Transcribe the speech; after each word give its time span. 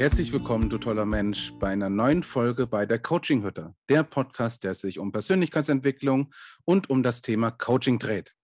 Herzlich 0.00 0.32
willkommen, 0.32 0.70
du 0.70 0.78
toller 0.78 1.04
Mensch, 1.04 1.52
bei 1.58 1.68
einer 1.68 1.90
neuen 1.90 2.22
Folge 2.22 2.66
bei 2.66 2.86
der 2.86 2.98
Coaching 2.98 3.42
Hütte, 3.42 3.74
der 3.90 4.02
Podcast, 4.02 4.64
der 4.64 4.72
sich 4.72 4.98
um 4.98 5.12
Persönlichkeitsentwicklung 5.12 6.32
und 6.64 6.88
um 6.88 7.02
das 7.02 7.20
Thema 7.20 7.50
Coaching 7.50 7.98
dreht. 7.98 8.34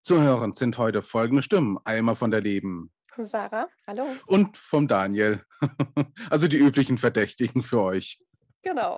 Zu 0.00 0.22
hören 0.22 0.54
sind 0.54 0.78
heute 0.78 1.02
folgende 1.02 1.42
Stimmen. 1.42 1.76
Einmal 1.84 2.16
von 2.16 2.30
der 2.30 2.40
lieben 2.40 2.90
Sarah, 3.18 3.68
hallo. 3.86 4.06
Und 4.24 4.56
vom 4.56 4.88
Daniel. 4.88 5.44
Also 6.30 6.48
die 6.48 6.56
üblichen 6.56 6.96
Verdächtigen 6.96 7.60
für 7.60 7.82
euch. 7.82 8.18
Genau. 8.62 8.96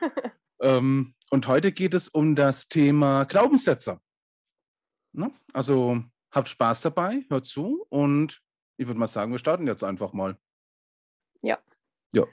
ähm, 0.60 1.14
und 1.30 1.46
heute 1.46 1.70
geht 1.70 1.94
es 1.94 2.08
um 2.08 2.34
das 2.34 2.66
Thema 2.68 3.26
Glaubenssätze. 3.26 4.00
Ne? 5.12 5.30
Also 5.52 6.02
habt 6.32 6.48
Spaß 6.48 6.80
dabei, 6.80 7.24
hört 7.28 7.46
zu 7.46 7.86
und 7.90 8.42
ich 8.76 8.88
würde 8.88 8.98
mal 8.98 9.06
sagen, 9.06 9.30
wir 9.30 9.38
starten 9.38 9.68
jetzt 9.68 9.84
einfach 9.84 10.12
mal. 10.12 10.36
Ja. 11.44 11.58
Ja. 12.12 12.24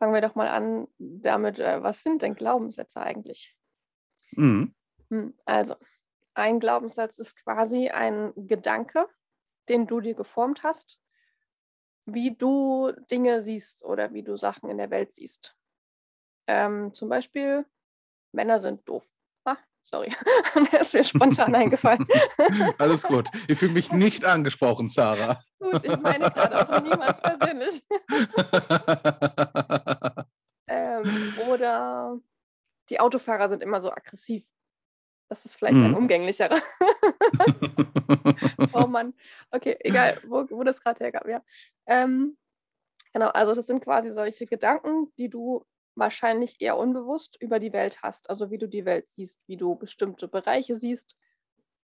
Fangen 0.00 0.14
wir 0.14 0.22
doch 0.22 0.34
mal 0.34 0.48
an 0.48 0.88
damit, 0.98 1.58
äh, 1.58 1.82
was 1.82 2.02
sind 2.02 2.22
denn 2.22 2.34
Glaubenssätze 2.34 3.00
eigentlich? 3.02 3.54
Mhm. 4.36 4.72
Hm, 5.10 5.34
also, 5.44 5.74
ein 6.34 6.60
Glaubenssatz 6.60 7.18
ist 7.18 7.36
quasi 7.36 7.88
ein 7.90 8.32
Gedanke, 8.36 9.08
den 9.68 9.86
du 9.86 10.00
dir 10.00 10.14
geformt 10.14 10.62
hast, 10.62 10.96
wie 12.06 12.34
du 12.36 12.92
Dinge 13.10 13.42
siehst 13.42 13.84
oder 13.84 14.12
wie 14.12 14.22
du 14.22 14.36
Sachen 14.36 14.70
in 14.70 14.78
der 14.78 14.90
Welt 14.90 15.12
siehst. 15.14 15.56
Ähm, 16.46 16.94
zum 16.94 17.08
Beispiel, 17.08 17.66
Männer 18.32 18.60
sind 18.60 18.88
doof. 18.88 19.09
Sorry, 19.90 20.14
mir 20.54 20.80
ist 20.80 20.94
mir 20.94 21.02
spontan 21.02 21.52
eingefallen. 21.52 22.06
Alles 22.78 23.02
gut. 23.02 23.26
Ich 23.48 23.58
fühle 23.58 23.72
mich 23.72 23.90
nicht 23.90 24.24
angesprochen, 24.24 24.86
Sarah. 24.86 25.42
Gut, 25.58 25.84
ich 25.84 25.98
meine 25.98 26.30
gerade 26.30 26.70
auch 26.70 26.80
niemand 26.80 27.20
persönlich. 27.20 27.82
ähm, 30.68 31.34
oder 31.48 32.16
die 32.88 33.00
Autofahrer 33.00 33.48
sind 33.48 33.64
immer 33.64 33.80
so 33.80 33.90
aggressiv. 33.90 34.44
Das 35.28 35.44
ist 35.44 35.56
vielleicht 35.56 35.74
ein 35.74 35.90
Mhm. 35.90 35.96
umgänglicherer. 35.96 36.60
oh 38.72 38.86
Mann. 38.86 39.12
Okay, 39.50 39.76
egal, 39.80 40.20
wo, 40.24 40.46
wo 40.50 40.62
das 40.62 40.80
gerade 40.80 41.02
hergab, 41.02 41.26
ja. 41.26 41.42
Ähm, 41.86 42.36
genau, 43.12 43.30
also 43.30 43.56
das 43.56 43.66
sind 43.66 43.82
quasi 43.82 44.12
solche 44.12 44.46
Gedanken, 44.46 45.12
die 45.18 45.28
du 45.28 45.64
wahrscheinlich 46.00 46.60
eher 46.60 46.76
unbewusst 46.76 47.36
über 47.40 47.60
die 47.60 47.72
Welt 47.72 48.02
hast. 48.02 48.28
Also 48.28 48.50
wie 48.50 48.58
du 48.58 48.66
die 48.66 48.84
Welt 48.84 49.08
siehst, 49.10 49.40
wie 49.46 49.56
du 49.56 49.76
bestimmte 49.76 50.26
Bereiche 50.26 50.74
siehst. 50.74 51.16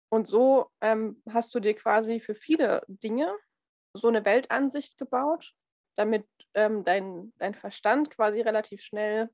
Und 0.08 0.26
so 0.26 0.70
ähm, 0.80 1.22
hast 1.30 1.54
du 1.54 1.60
dir 1.60 1.74
quasi 1.74 2.18
für 2.20 2.34
viele 2.34 2.84
Dinge 2.88 3.32
so 3.94 4.08
eine 4.08 4.24
Weltansicht 4.24 4.98
gebaut, 4.98 5.54
damit 5.96 6.26
ähm, 6.54 6.84
dein, 6.84 7.32
dein 7.38 7.54
Verstand 7.54 8.10
quasi 8.10 8.40
relativ 8.40 8.82
schnell 8.82 9.30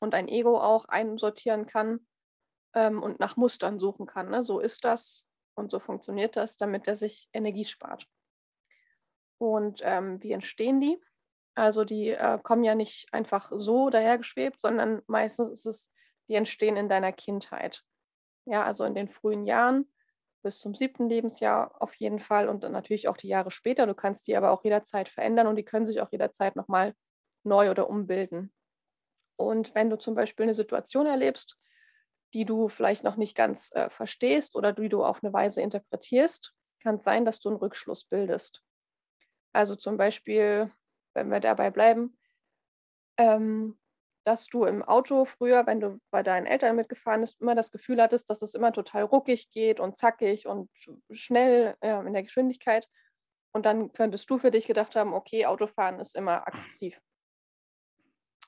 und 0.00 0.14
dein 0.14 0.28
Ego 0.28 0.60
auch 0.60 0.86
einsortieren 0.86 1.66
kann 1.66 2.06
ähm, 2.74 3.02
und 3.02 3.20
nach 3.20 3.36
Mustern 3.36 3.78
suchen 3.78 4.06
kann. 4.06 4.30
Ne? 4.30 4.42
So 4.42 4.60
ist 4.60 4.84
das 4.84 5.24
und 5.54 5.70
so 5.70 5.80
funktioniert 5.80 6.36
das, 6.36 6.56
damit 6.56 6.86
er 6.86 6.96
sich 6.96 7.28
Energie 7.32 7.64
spart. 7.64 8.06
Und 9.38 9.80
ähm, 9.82 10.22
wie 10.22 10.32
entstehen 10.32 10.80
die? 10.80 10.98
Also 11.54 11.84
die 11.84 12.10
äh, 12.10 12.38
kommen 12.42 12.64
ja 12.64 12.74
nicht 12.74 13.06
einfach 13.12 13.52
so 13.54 13.90
dahergeschwebt, 13.90 14.60
sondern 14.60 15.02
meistens 15.06 15.50
ist 15.52 15.66
es, 15.66 15.90
die 16.28 16.34
entstehen 16.34 16.76
in 16.76 16.88
deiner 16.88 17.12
Kindheit. 17.12 17.82
Ja, 18.46 18.64
also 18.64 18.84
in 18.84 18.94
den 18.94 19.08
frühen 19.08 19.46
Jahren 19.46 19.86
bis 20.42 20.60
zum 20.60 20.74
siebten 20.74 21.08
Lebensjahr 21.08 21.80
auf 21.80 21.94
jeden 21.96 22.20
Fall 22.20 22.48
und 22.48 22.62
dann 22.64 22.72
natürlich 22.72 23.08
auch 23.08 23.16
die 23.16 23.28
Jahre 23.28 23.50
später. 23.50 23.86
Du 23.86 23.94
kannst 23.94 24.26
die 24.26 24.36
aber 24.36 24.50
auch 24.50 24.64
jederzeit 24.64 25.08
verändern 25.08 25.46
und 25.46 25.56
die 25.56 25.64
können 25.64 25.86
sich 25.86 26.00
auch 26.00 26.12
jederzeit 26.12 26.56
nochmal 26.56 26.94
neu 27.44 27.70
oder 27.70 27.88
umbilden. 27.88 28.52
Und 29.36 29.74
wenn 29.74 29.90
du 29.90 29.96
zum 29.98 30.14
Beispiel 30.14 30.44
eine 30.44 30.54
Situation 30.54 31.06
erlebst, 31.06 31.58
die 32.34 32.44
du 32.44 32.68
vielleicht 32.68 33.04
noch 33.04 33.16
nicht 33.16 33.36
ganz 33.36 33.70
äh, 33.74 33.90
verstehst 33.90 34.56
oder 34.56 34.72
die 34.72 34.88
du 34.88 35.04
auf 35.04 35.22
eine 35.22 35.32
Weise 35.32 35.62
interpretierst, 35.62 36.52
kann 36.82 36.96
es 36.96 37.04
sein, 37.04 37.24
dass 37.24 37.40
du 37.40 37.48
einen 37.48 37.58
Rückschluss 37.58 38.04
bildest. 38.04 38.62
Also 39.52 39.76
zum 39.76 39.96
Beispiel, 39.96 40.70
wenn 41.14 41.30
wir 41.30 41.40
dabei 41.40 41.70
bleiben, 41.70 42.16
ähm, 43.18 43.78
dass 44.24 44.46
du 44.46 44.64
im 44.64 44.82
Auto 44.82 45.26
früher, 45.26 45.66
wenn 45.66 45.80
du 45.80 46.00
bei 46.10 46.22
deinen 46.22 46.46
Eltern 46.46 46.76
mitgefahren 46.76 47.20
bist, 47.20 47.40
immer 47.40 47.54
das 47.54 47.70
Gefühl 47.70 48.00
hattest, 48.00 48.30
dass 48.30 48.42
es 48.42 48.54
immer 48.54 48.72
total 48.72 49.02
ruckig 49.02 49.50
geht 49.50 49.80
und 49.80 49.98
zackig 49.98 50.46
und 50.46 50.70
schnell 51.10 51.76
äh, 51.80 52.00
in 52.06 52.12
der 52.12 52.22
Geschwindigkeit. 52.22 52.88
Und 53.52 53.66
dann 53.66 53.92
könntest 53.92 54.28
du 54.30 54.38
für 54.38 54.50
dich 54.50 54.66
gedacht 54.66 54.96
haben, 54.96 55.12
okay, 55.12 55.46
Autofahren 55.46 56.00
ist 56.00 56.16
immer 56.16 56.46
aggressiv. 56.48 56.98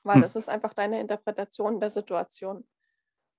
Weil 0.03 0.15
Hm. 0.15 0.21
das 0.23 0.35
ist 0.35 0.49
einfach 0.49 0.73
deine 0.73 0.99
Interpretation 0.99 1.79
der 1.79 1.91
Situation. 1.91 2.67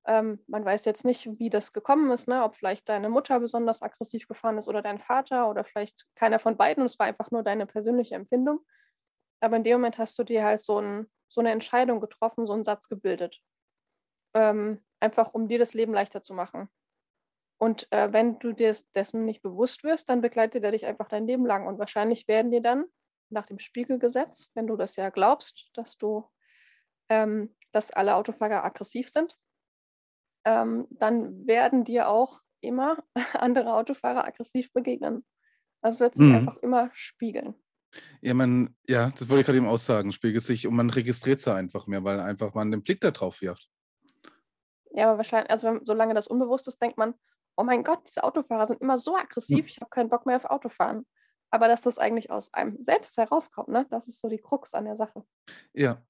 Ähm, 0.07 0.43
man 0.47 0.65
weiß 0.65 0.85
jetzt 0.87 1.05
nicht, 1.05 1.29
wie 1.39 1.51
das 1.51 1.73
gekommen 1.73 2.11
ist, 2.13 2.29
ne? 2.29 2.45
ob 2.45 2.57
vielleicht 2.57 2.89
deine 2.89 3.11
Mutter 3.11 3.41
besonders 3.41 3.83
aggressiv 3.83 4.27
gefahren 4.29 4.59
ist 4.59 4.69
oder 4.69 4.81
dein 4.81 5.01
Vater 5.01 5.51
oder 5.51 5.65
vielleicht 5.65 6.07
keiner 6.15 6.39
von 6.39 6.57
beiden. 6.57 6.87
Es 6.87 6.99
war 6.99 7.07
einfach 7.07 7.31
nur 7.31 7.43
deine 7.43 7.67
persönliche 7.67 8.15
Empfindung. 8.15 8.61
Aber 9.41 9.57
in 9.57 9.65
dem 9.65 9.75
Moment 9.75 9.99
hast 9.99 10.19
du 10.19 10.25
dir 10.25 10.45
halt 10.45 10.61
so, 10.61 10.79
ein, 10.81 11.09
so 11.29 11.41
eine 11.41 11.51
Entscheidung 11.53 12.01
getroffen, 12.01 12.47
so 12.47 12.53
einen 12.55 12.65
Satz 12.65 12.89
gebildet. 12.89 13.41
Ähm, 14.35 14.85
einfach 15.01 15.35
um 15.35 15.49
dir 15.49 15.59
das 15.59 15.75
Leben 15.75 15.93
leichter 15.95 16.23
zu 16.23 16.35
machen. 16.35 16.69
Und 17.59 17.91
äh, 17.93 18.13
wenn 18.13 18.39
du 18.39 18.53
dir 18.53 18.77
dessen 18.95 19.25
nicht 19.25 19.43
bewusst 19.43 19.85
wirst, 19.85 20.09
dann 20.09 20.21
begleitet 20.21 20.65
er 20.65 20.73
dich 20.73 20.87
einfach 20.87 21.09
dein 21.09 21.27
Leben 21.27 21.47
lang. 21.47 21.67
Und 21.67 21.79
wahrscheinlich 21.79 22.29
werden 22.29 22.51
dir 22.51 22.63
dann 22.63 22.87
nach 23.31 23.47
dem 23.47 23.59
Spiegelgesetz, 23.59 24.51
wenn 24.55 24.67
du 24.67 24.77
das 24.77 24.97
ja 24.97 25.11
glaubst, 25.11 25.71
dass 25.75 25.99
du, 25.99 26.29
ähm, 27.09 27.57
dass 27.73 27.91
alle 27.93 28.17
Autofahrer 28.17 28.65
aggressiv 28.65 29.09
sind, 29.11 29.39
ähm, 30.45 30.87
dann 30.91 31.47
werden 31.47 31.85
dir 31.85 32.09
auch 32.09 32.41
immer 32.61 32.99
andere 33.35 33.75
Autofahrer 33.75 34.25
aggressiv 34.25 34.73
begegnen. 34.73 35.25
Also 35.83 35.97
es 35.97 36.01
wird 36.01 36.17
sich 36.17 36.33
Mhm. 36.33 36.35
einfach 36.35 36.57
immer 36.59 36.91
spiegeln. 36.93 37.55
Ja, 38.21 38.35
man, 38.35 38.75
ja, 38.87 39.11
das 39.11 39.29
wollte 39.29 39.41
ich 39.41 39.47
gerade 39.47 39.59
eben 39.59 39.67
aussagen, 39.67 40.13
spiegelt 40.13 40.43
sich 40.43 40.67
und 40.67 40.75
man 40.75 40.91
registriert 40.91 41.41
sie 41.41 41.55
einfach 41.55 41.87
mehr, 41.87 42.05
weil 42.05 42.21
einfach 42.21 42.55
man 42.55 42.71
den 42.71 42.83
Blick 42.83 43.01
da 43.01 43.11
drauf 43.11 43.41
wirft. 43.41 43.69
Ja, 44.93 45.09
aber 45.09 45.19
wahrscheinlich, 45.19 45.51
also 45.51 45.69
wenn, 45.69 45.85
solange 45.85 46.15
das 46.15 46.27
unbewusst 46.27 46.69
ist, 46.69 46.81
denkt 46.81 46.99
man, 46.99 47.15
oh 47.57 47.65
mein 47.65 47.85
Gott, 47.85 48.01
diese 48.07 48.25
Autofahrer 48.25 48.67
sind 48.67 48.81
immer 48.81 48.99
so 48.99 49.17
aggressiv, 49.17 49.67
ich 49.67 49.81
habe 49.81 49.91
keinen 49.91 50.09
Bock 50.09 50.27
mehr 50.27 50.37
auf 50.37 50.45
Autofahren. 50.45 51.07
Aber 51.51 51.69
dass 51.69 51.83
das 51.83 51.99
eigentlich 51.99 52.31
aus 52.31 52.53
einem 52.53 52.79
selbst 52.85 53.17
herauskommt, 53.17 53.69
ne? 53.69 53.87
das 53.91 54.07
ist 54.07 54.21
so 54.21 54.29
die 54.29 54.39
Krux 54.39 54.75
an 54.75 54.85
der 54.85 54.97
Sache. 54.97 55.25
Ja. 55.73 56.03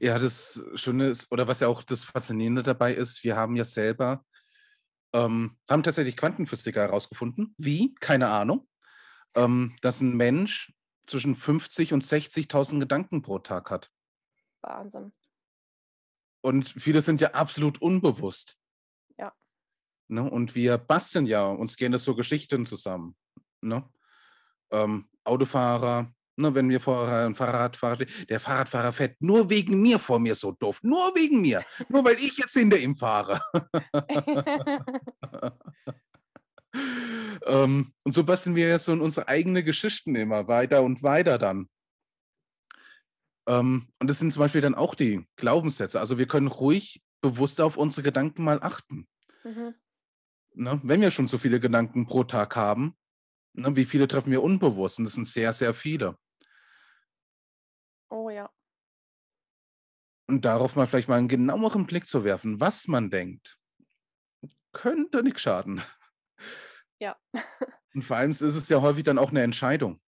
Ja, 0.00 0.18
das 0.18 0.64
Schöne 0.74 1.08
ist, 1.08 1.30
oder 1.32 1.48
was 1.48 1.60
ja 1.60 1.68
auch 1.68 1.82
das 1.82 2.04
Faszinierende 2.04 2.62
dabei 2.62 2.94
ist, 2.94 3.24
wir 3.24 3.36
haben 3.36 3.56
ja 3.56 3.64
selber, 3.64 4.24
ähm, 5.14 5.56
haben 5.70 5.82
tatsächlich 5.82 6.16
Quantenphysiker 6.16 6.82
herausgefunden. 6.82 7.54
Wie? 7.58 7.94
Keine 8.00 8.28
Ahnung. 8.28 8.68
Ähm, 9.34 9.74
dass 9.80 10.00
ein 10.00 10.16
Mensch 10.16 10.72
zwischen 11.06 11.34
50 11.34 11.92
und 11.92 12.04
60.000 12.04 12.80
Gedanken 12.80 13.22
pro 13.22 13.38
Tag 13.38 13.70
hat. 13.70 13.90
Wahnsinn. 14.62 15.12
Und 16.42 16.68
viele 16.68 17.02
sind 17.02 17.20
ja 17.20 17.32
absolut 17.32 17.80
unbewusst. 17.80 18.58
Ja. 19.16 19.32
Ne? 20.08 20.28
Und 20.28 20.54
wir 20.54 20.78
basteln 20.78 21.26
ja, 21.26 21.46
uns 21.46 21.76
gehen 21.76 21.92
das 21.92 22.04
so 22.04 22.14
Geschichten 22.14 22.66
zusammen. 22.66 23.16
Ne? 23.60 23.88
Ähm, 24.70 25.08
Autofahrer, 25.24 26.12
ne, 26.36 26.54
wenn 26.54 26.68
wir 26.68 26.80
vor 26.80 27.08
einem 27.08 27.36
Fahrradfahrer 27.36 27.96
stehen, 27.96 28.26
der 28.28 28.40
Fahrradfahrer 28.40 28.92
fährt 28.92 29.20
nur 29.20 29.50
wegen 29.50 29.80
mir 29.80 29.98
vor 29.98 30.18
mir 30.18 30.34
so 30.34 30.52
doof. 30.52 30.80
Nur 30.82 31.14
wegen 31.14 31.40
mir. 31.42 31.64
Nur 31.88 32.04
weil 32.04 32.16
ich 32.16 32.36
jetzt 32.38 32.54
hinter 32.54 32.78
ihm 32.78 32.96
fahre. 32.96 33.40
ähm, 37.46 37.92
und 38.02 38.12
so 38.12 38.24
basteln 38.24 38.56
wir 38.56 38.68
ja 38.68 38.78
so 38.78 38.92
in 38.92 39.00
unsere 39.00 39.28
eigenen 39.28 39.64
Geschichten 39.64 40.14
immer 40.14 40.48
weiter 40.48 40.82
und 40.82 41.02
weiter 41.02 41.38
dann. 41.38 41.68
Ähm, 43.46 43.88
und 43.98 44.08
das 44.08 44.18
sind 44.18 44.32
zum 44.32 44.40
Beispiel 44.40 44.60
dann 44.60 44.74
auch 44.74 44.94
die 44.94 45.26
Glaubenssätze. 45.36 46.00
Also 46.00 46.18
wir 46.18 46.26
können 46.26 46.48
ruhig 46.48 47.02
bewusst 47.20 47.60
auf 47.60 47.76
unsere 47.76 48.02
Gedanken 48.02 48.44
mal 48.44 48.62
achten. 48.62 49.08
mhm. 49.44 49.74
Ne? 50.54 50.78
Wenn 50.82 51.00
wir 51.00 51.10
schon 51.10 51.28
so 51.28 51.38
viele 51.38 51.60
Gedanken 51.60 52.06
pro 52.06 52.24
Tag 52.24 52.56
haben, 52.56 52.94
ne, 53.54 53.74
wie 53.74 53.86
viele 53.86 54.06
treffen 54.06 54.30
wir 54.30 54.42
unbewusst? 54.42 54.98
Und 54.98 55.04
das 55.04 55.14
sind 55.14 55.26
sehr, 55.26 55.52
sehr 55.52 55.72
viele. 55.72 56.18
Oh 58.10 58.28
ja. 58.28 58.50
Und 60.28 60.44
darauf 60.44 60.76
mal 60.76 60.86
vielleicht 60.86 61.08
mal 61.08 61.18
einen 61.18 61.28
genaueren 61.28 61.86
Blick 61.86 62.04
zu 62.04 62.24
werfen, 62.24 62.60
was 62.60 62.86
man 62.86 63.10
denkt, 63.10 63.58
könnte 64.72 65.22
nichts 65.22 65.40
schaden. 65.42 65.82
Ja. 66.98 67.16
Und 67.94 68.02
vor 68.02 68.16
allem 68.16 68.30
ist 68.30 68.40
es 68.42 68.68
ja 68.68 68.80
häufig 68.80 69.04
dann 69.04 69.18
auch 69.18 69.30
eine 69.30 69.42
Entscheidung, 69.42 70.00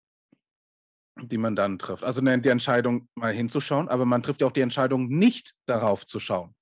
die 1.21 1.37
man 1.37 1.55
dann 1.55 1.77
trifft. 1.77 2.03
Also 2.03 2.21
ne, 2.21 2.39
die 2.39 2.49
Entscheidung, 2.49 3.09
mal 3.15 3.33
hinzuschauen, 3.33 3.89
aber 3.89 4.05
man 4.05 4.23
trifft 4.23 4.41
ja 4.41 4.47
auch 4.47 4.51
die 4.51 4.61
Entscheidung, 4.61 5.07
nicht 5.07 5.53
darauf 5.65 6.05
zu 6.05 6.19
schauen. 6.19 6.55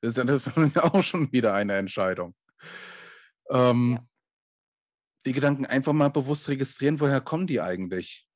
Das 0.00 0.14
ist 0.14 0.18
dann 0.18 0.28
auch 0.82 1.02
schon 1.02 1.32
wieder 1.32 1.54
eine 1.54 1.76
Entscheidung. 1.76 2.34
Ähm, 3.50 3.92
Ja. 4.00 4.04
Die 5.26 5.32
Gedanken 5.32 5.66
einfach 5.66 5.92
mal 5.92 6.08
bewusst 6.10 6.48
registrieren, 6.48 7.00
woher 7.00 7.20
kommen 7.20 7.46
die 7.46 7.60
eigentlich? 7.60 8.26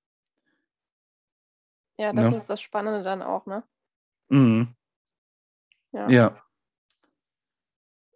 Ja, 1.99 2.13
das 2.13 2.31
Ne? 2.31 2.37
ist 2.37 2.51
das 2.51 2.61
Spannende 2.61 3.03
dann 3.03 3.23
auch, 3.23 3.47
ne? 3.47 3.63
Mhm. 4.29 4.75
Ja. 5.93 6.09
Ja. 6.09 6.43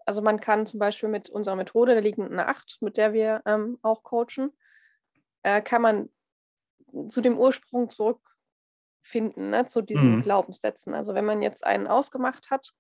Also 0.06 0.22
man 0.22 0.40
kann 0.40 0.66
zum 0.66 0.80
Beispiel 0.80 1.08
mit 1.10 1.30
unserer 1.30 1.56
Methode 1.56 1.92
der 1.94 2.02
liegenden 2.02 2.38
Acht, 2.40 2.78
mit 2.80 2.96
der 2.96 3.12
wir 3.12 3.42
ähm, 3.46 3.78
auch 3.82 4.02
coachen, 4.04 4.52
äh, 5.42 5.62
kann 5.62 5.82
man 5.82 6.10
zu 7.10 7.20
dem 7.20 7.38
Ursprung 7.38 7.90
zurückfinden, 7.90 9.50
ne? 9.50 9.66
zu 9.66 9.82
diesen 9.82 10.18
Mhm. 10.18 10.22
Glaubenssätzen. 10.22 10.94
Also 10.94 11.14
wenn 11.14 11.24
man 11.24 11.42
jetzt 11.42 11.64
einen 11.64 11.86
ausgemacht 11.86 12.50
hat, 12.50 12.72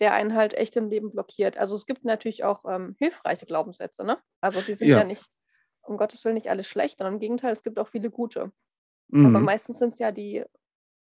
der 0.00 0.12
einen 0.14 0.34
halt 0.34 0.54
echt 0.54 0.76
im 0.76 0.90
Leben 0.90 1.12
blockiert. 1.12 1.58
Also 1.58 1.76
es 1.76 1.86
gibt 1.86 2.04
natürlich 2.04 2.44
auch 2.44 2.64
ähm, 2.66 2.96
hilfreiche 2.98 3.46
Glaubenssätze, 3.46 4.04
ne? 4.04 4.18
Also 4.40 4.62
die 4.62 4.74
sind 4.74 4.94
ja 4.94 5.04
Ja. 5.04 5.04
nicht, 5.04 5.28
um 5.82 5.98
Gottes 5.98 6.24
Willen, 6.24 6.34
nicht 6.36 6.50
alle 6.50 6.64
schlecht, 6.64 6.98
sondern 6.98 7.14
im 7.14 7.20
Gegenteil, 7.20 7.52
es 7.52 7.62
gibt 7.62 7.78
auch 7.78 7.88
viele 7.88 8.10
gute. 8.10 8.52
Aber 9.22 9.40
Mhm. 9.40 9.40
meistens 9.40 9.78
sind 9.80 9.94
es 9.94 9.98
ja 10.00 10.12
die 10.12 10.44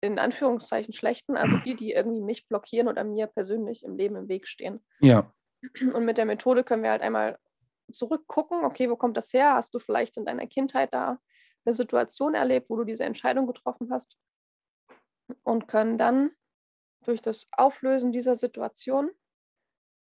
in 0.07 0.19
Anführungszeichen 0.19 0.93
schlechten, 0.95 1.37
also 1.37 1.57
die, 1.65 1.77
die 1.77 1.93
irgendwie 1.93 2.21
mich 2.21 2.49
blockieren 2.49 2.89
oder 2.89 3.05
mir 3.05 3.27
persönlich 3.27 3.85
im 3.85 3.97
Leben 3.97 4.17
im 4.17 4.29
Weg 4.29 4.49
stehen. 4.49 4.85
Ja. 5.01 5.33
Und 5.95 6.05
mit 6.05 6.19
der 6.19 6.27
Methode 6.27 6.65
können 6.65 6.83
wir 6.83 6.91
halt 6.91 7.03
einmal 7.03 7.39
zurückgucken, 7.91 8.65
okay, 8.65 8.91
wo 8.91 8.97
kommt 8.97 9.17
das 9.17 9.33
her? 9.33 9.55
Hast 9.55 9.75
du 9.75 9.79
vielleicht 9.79 10.17
in 10.17 10.25
deiner 10.25 10.47
Kindheit 10.47 10.93
da 10.93 11.19
eine 11.65 11.75
Situation 11.75 12.35
erlebt, 12.35 12.69
wo 12.69 12.77
du 12.77 12.85
diese 12.85 13.05
Entscheidung 13.05 13.47
getroffen 13.47 13.91
hast? 13.93 14.17
Und 15.43 15.69
können 15.69 15.99
dann 15.99 16.31
durch 17.05 17.23
das 17.23 17.47
Auflösen 17.53 18.13
dieser 18.13 18.37
Situation 18.37 19.11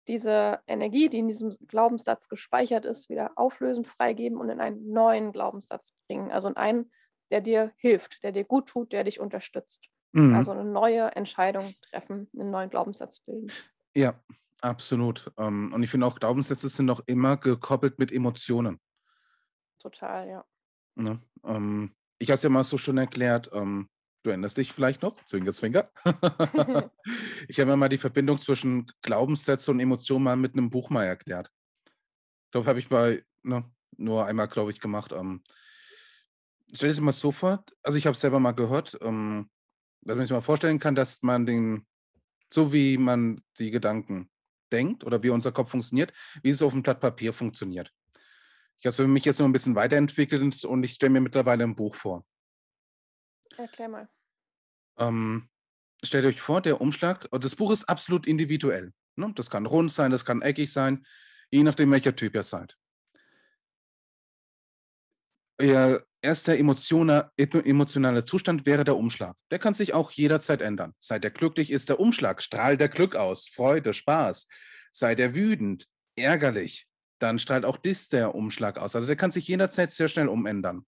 diese 0.08 0.60
Energie, 0.66 1.08
die 1.08 1.18
in 1.18 1.28
diesem 1.28 1.56
Glaubenssatz 1.68 2.28
gespeichert 2.28 2.84
ist, 2.84 3.08
wieder 3.08 3.32
auflösen, 3.36 3.84
freigeben 3.84 4.38
und 4.38 4.48
in 4.48 4.60
einen 4.60 4.90
neuen 4.90 5.32
Glaubenssatz 5.32 5.92
bringen. 6.06 6.32
Also 6.32 6.48
in 6.48 6.56
einen, 6.56 6.90
der 7.32 7.40
dir 7.40 7.72
hilft, 7.76 8.22
der 8.22 8.30
dir 8.30 8.44
gut 8.44 8.68
tut, 8.68 8.92
der 8.92 9.04
dich 9.04 9.18
unterstützt. 9.18 9.88
Mhm. 10.12 10.34
Also 10.34 10.52
eine 10.52 10.64
neue 10.64 11.16
Entscheidung 11.16 11.74
treffen, 11.90 12.28
einen 12.38 12.50
neuen 12.50 12.68
Glaubenssatz 12.68 13.20
bilden. 13.20 13.50
Ja, 13.94 14.20
absolut. 14.60 15.32
Ähm, 15.38 15.72
und 15.72 15.82
ich 15.82 15.90
finde 15.90 16.06
auch, 16.06 16.20
Glaubenssätze 16.20 16.68
sind 16.68 16.90
auch 16.90 17.00
immer 17.06 17.38
gekoppelt 17.38 17.98
mit 17.98 18.12
Emotionen. 18.12 18.78
Total, 19.78 20.28
ja. 20.28 20.44
Ne? 20.94 21.20
Ähm, 21.44 21.94
ich 22.18 22.28
habe 22.28 22.34
es 22.36 22.42
ja 22.42 22.50
mal 22.50 22.64
so 22.64 22.76
schon 22.76 22.98
erklärt, 22.98 23.50
ähm, 23.54 23.88
du 24.22 24.30
erinnerst 24.30 24.58
dich 24.58 24.72
vielleicht 24.72 25.00
noch, 25.00 25.16
Zwinker, 25.24 25.54
Zwinker. 25.54 25.90
ich 27.48 27.58
habe 27.58 27.70
ja 27.70 27.76
mal 27.76 27.88
die 27.88 27.98
Verbindung 27.98 28.36
zwischen 28.36 28.86
Glaubenssätze 29.00 29.70
und 29.70 29.80
Emotionen 29.80 30.24
mal 30.24 30.36
mit 30.36 30.52
einem 30.52 30.68
Buch 30.68 30.90
mal 30.90 31.04
erklärt. 31.04 31.50
Ich 31.86 32.50
glaube, 32.52 32.68
habe 32.68 32.78
ich 32.78 32.90
bei, 32.90 33.24
ne, 33.42 33.64
nur 33.96 34.26
einmal, 34.26 34.48
glaube 34.48 34.70
ich, 34.70 34.80
gemacht. 34.80 35.12
Ähm, 35.12 35.42
stell 36.72 36.88
dir 36.88 36.94
das 36.94 37.00
mal 37.00 37.12
so 37.12 37.32
vor, 37.32 37.64
also 37.82 37.98
ich 37.98 38.06
habe 38.06 38.14
es 38.14 38.20
selber 38.20 38.40
mal 38.40 38.52
gehört, 38.52 38.98
ähm, 39.02 39.50
dass 40.00 40.16
man 40.16 40.26
sich 40.26 40.32
mal 40.32 40.40
vorstellen 40.40 40.78
kann, 40.78 40.94
dass 40.94 41.22
man 41.22 41.46
den, 41.46 41.86
so 42.52 42.72
wie 42.72 42.98
man 42.98 43.42
die 43.58 43.70
Gedanken 43.70 44.30
denkt 44.72 45.04
oder 45.04 45.22
wie 45.22 45.30
unser 45.30 45.52
Kopf 45.52 45.70
funktioniert, 45.70 46.12
wie 46.42 46.50
es 46.50 46.62
auf 46.62 46.72
einem 46.72 46.82
Blatt 46.82 47.00
Papier 47.00 47.32
funktioniert. 47.32 47.92
Ich 48.80 48.86
habe 48.86 48.90
es 48.90 48.96
für 48.96 49.06
mich 49.06 49.24
jetzt 49.24 49.38
noch 49.38 49.46
ein 49.46 49.52
bisschen 49.52 49.76
weiterentwickelt 49.76 50.64
und 50.64 50.82
ich 50.82 50.94
stelle 50.94 51.10
mir 51.10 51.20
mittlerweile 51.20 51.62
ein 51.62 51.76
Buch 51.76 51.94
vor. 51.94 52.26
Erklär 53.56 53.88
mal. 53.88 54.08
Ähm, 54.98 55.50
stellt 56.02 56.24
euch 56.24 56.40
vor, 56.40 56.60
der 56.62 56.80
Umschlag, 56.80 57.28
das 57.30 57.54
Buch 57.54 57.70
ist 57.70 57.84
absolut 57.84 58.26
individuell. 58.26 58.92
Ne? 59.14 59.32
Das 59.36 59.50
kann 59.50 59.66
rund 59.66 59.92
sein, 59.92 60.10
das 60.10 60.24
kann 60.24 60.42
eckig 60.42 60.72
sein, 60.72 61.06
je 61.50 61.62
nachdem, 61.62 61.90
welcher 61.92 62.16
Typ 62.16 62.34
ihr 62.34 62.42
seid. 62.42 62.76
Euer 65.60 66.04
erster 66.22 66.54
emotioner- 66.56 67.30
emo- 67.36 67.64
emotionaler 67.64 68.24
Zustand 68.24 68.64
wäre 68.64 68.84
der 68.84 68.96
Umschlag. 68.96 69.36
Der 69.50 69.58
kann 69.58 69.74
sich 69.74 69.92
auch 69.92 70.10
jederzeit 70.12 70.62
ändern. 70.62 70.94
Seid 70.98 71.24
ihr 71.24 71.30
glücklich, 71.30 71.70
ist 71.70 71.88
der 71.88 72.00
Umschlag, 72.00 72.42
strahlt 72.42 72.80
der 72.80 72.88
Glück 72.88 73.16
aus, 73.16 73.48
Freude, 73.48 73.92
Spaß. 73.92 74.48
Seid 74.92 75.18
ihr 75.18 75.34
wütend, 75.34 75.86
ärgerlich, 76.16 76.86
dann 77.18 77.38
strahlt 77.38 77.64
auch 77.64 77.76
dies 77.76 78.08
der 78.08 78.34
Umschlag 78.34 78.78
aus. 78.78 78.94
Also 78.96 79.06
der 79.06 79.16
kann 79.16 79.30
sich 79.30 79.48
jederzeit 79.48 79.90
sehr 79.90 80.08
schnell 80.08 80.28
umändern. 80.28 80.86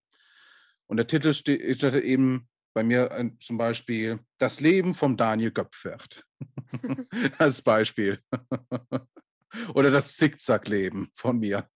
Und 0.87 0.97
der 0.99 1.07
Titel 1.07 1.33
steht 1.33 1.77
steht 1.77 1.95
eben 2.05 2.49
bei 2.75 2.83
mir 2.83 3.11
äh, 3.13 3.31
zum 3.39 3.57
Beispiel 3.57 4.19
Das 4.39 4.61
Leben 4.61 4.95
vom 4.95 5.17
Daniel 5.17 5.53
Göpfert. 5.53 6.25
Als 7.39 7.63
Beispiel. 7.63 8.19
Oder 9.75 9.91
das 9.93 10.17
Zickzackleben 10.17 11.09
von 11.15 11.39
mir. 11.39 11.69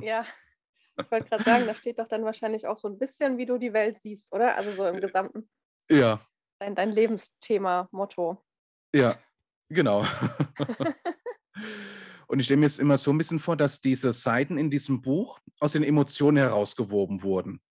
Ja, 0.00 0.24
ich 0.98 1.10
wollte 1.10 1.28
gerade 1.28 1.44
sagen, 1.44 1.66
da 1.66 1.74
steht 1.74 1.98
doch 1.98 2.08
dann 2.08 2.24
wahrscheinlich 2.24 2.66
auch 2.66 2.78
so 2.78 2.88
ein 2.88 2.98
bisschen, 2.98 3.38
wie 3.38 3.46
du 3.46 3.58
die 3.58 3.72
Welt 3.72 3.98
siehst, 4.02 4.32
oder? 4.32 4.56
Also 4.56 4.70
so 4.72 4.86
im 4.86 5.00
Gesamten. 5.00 5.48
Ja, 5.90 6.20
Dein, 6.60 6.74
dein 6.74 6.90
Lebensthema, 6.90 7.88
Motto. 7.92 8.44
ja, 8.92 9.16
genau. 9.68 10.04
Und 12.26 12.40
ich 12.40 12.46
stelle 12.46 12.58
mir 12.58 12.66
jetzt 12.66 12.80
immer 12.80 12.98
so 12.98 13.12
ein 13.12 13.18
bisschen 13.18 13.38
vor, 13.38 13.56
dass 13.56 13.80
diese 13.80 14.12
Seiten 14.12 14.58
in 14.58 14.68
diesem 14.68 15.00
Buch 15.00 15.38
aus 15.60 15.72
den 15.72 15.84
Emotionen 15.84 16.36
herausgewoben 16.36 17.22
wurden. 17.22 17.62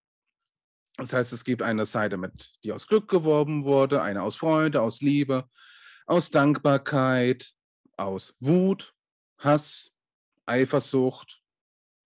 Das 0.95 1.13
heißt, 1.13 1.31
es 1.33 1.44
gibt 1.44 1.62
eine 1.62 1.85
Seite, 1.85 2.18
mit, 2.18 2.63
die 2.63 2.71
aus 2.71 2.88
Glück 2.88 3.07
geworben 3.07 3.65
wurde, 3.65 4.01
eine 4.01 4.24
aus 4.24 4.38
Freude, 4.38 4.81
aus 4.81 5.01
Liebe, 5.01 5.47
aus 6.07 6.31
Dankbarkeit, 6.31 7.53
aus 7.97 8.33
Wut, 8.39 8.95
Hass, 9.38 9.94
Eifersucht, 10.45 11.41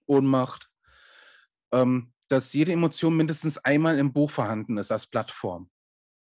Ohnmacht. 0.07 0.70
Ähm, 1.71 2.13
dass 2.27 2.53
jede 2.53 2.71
Emotion 2.71 3.15
mindestens 3.15 3.57
einmal 3.57 3.99
im 3.99 4.13
Buch 4.13 4.31
vorhanden 4.31 4.77
ist 4.77 4.91
als 4.91 5.07
Plattform. 5.07 5.69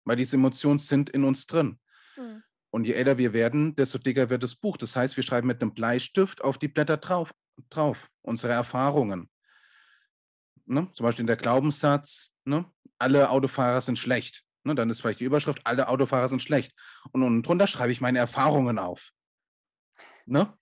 Weil 0.05 0.15
diese 0.15 0.37
Emotionen 0.37 0.79
sind 0.79 1.09
in 1.09 1.25
uns 1.25 1.47
drin. 1.47 1.79
Hm. 2.15 2.43
Und 2.69 2.85
je 2.85 2.93
älter 2.93 3.17
wir 3.17 3.33
werden, 3.33 3.75
desto 3.75 3.97
dicker 3.97 4.29
wird 4.29 4.43
das 4.43 4.55
Buch. 4.55 4.77
Das 4.77 4.95
heißt, 4.95 5.17
wir 5.17 5.23
schreiben 5.23 5.47
mit 5.47 5.61
einem 5.61 5.73
Bleistift 5.73 6.41
auf 6.41 6.57
die 6.57 6.67
Blätter 6.67 6.97
drauf, 6.97 7.33
drauf 7.69 8.09
unsere 8.21 8.53
Erfahrungen. 8.53 9.29
Ne? 10.65 10.89
Zum 10.93 11.03
Beispiel 11.05 11.25
der 11.25 11.37
Glaubenssatz, 11.37 12.29
ne? 12.45 12.65
alle 12.99 13.29
Autofahrer 13.29 13.81
sind 13.81 13.97
schlecht. 13.97 14.43
Ne? 14.63 14.75
Dann 14.75 14.89
ist 14.89 15.01
vielleicht 15.01 15.21
die 15.21 15.25
Überschrift, 15.25 15.65
alle 15.65 15.87
Autofahrer 15.87 16.29
sind 16.29 16.41
schlecht. 16.41 16.73
Und 17.11 17.23
unten 17.23 17.43
drunter 17.43 17.67
schreibe 17.67 17.91
ich 17.91 18.01
meine 18.01 18.19
Erfahrungen 18.19 18.79
auf. 18.79 19.11
Ne? 20.25 20.53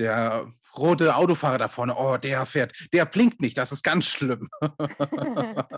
Der 0.00 0.50
rote 0.76 1.14
Autofahrer 1.14 1.58
da 1.58 1.68
vorne, 1.68 1.94
oh, 1.94 2.16
der 2.16 2.46
fährt, 2.46 2.72
der 2.92 3.04
blinkt 3.04 3.40
nicht, 3.40 3.58
das 3.58 3.70
ist 3.70 3.82
ganz 3.82 4.06
schlimm. 4.06 4.48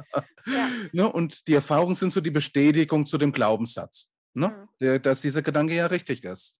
Ja. 0.44 0.68
ne? 0.90 1.12
Und 1.12 1.46
die 1.46 1.54
Erfahrungen 1.54 1.94
sind 1.94 2.12
so 2.12 2.20
die 2.20 2.32
Bestätigung 2.32 3.06
zu 3.06 3.16
dem 3.16 3.30
Glaubenssatz, 3.30 4.10
ne? 4.34 4.48
Hm. 4.48 4.68
der, 4.80 4.98
dass 4.98 5.20
dieser 5.20 5.40
Gedanke 5.40 5.76
ja 5.76 5.86
richtig 5.86 6.24
ist. 6.24 6.58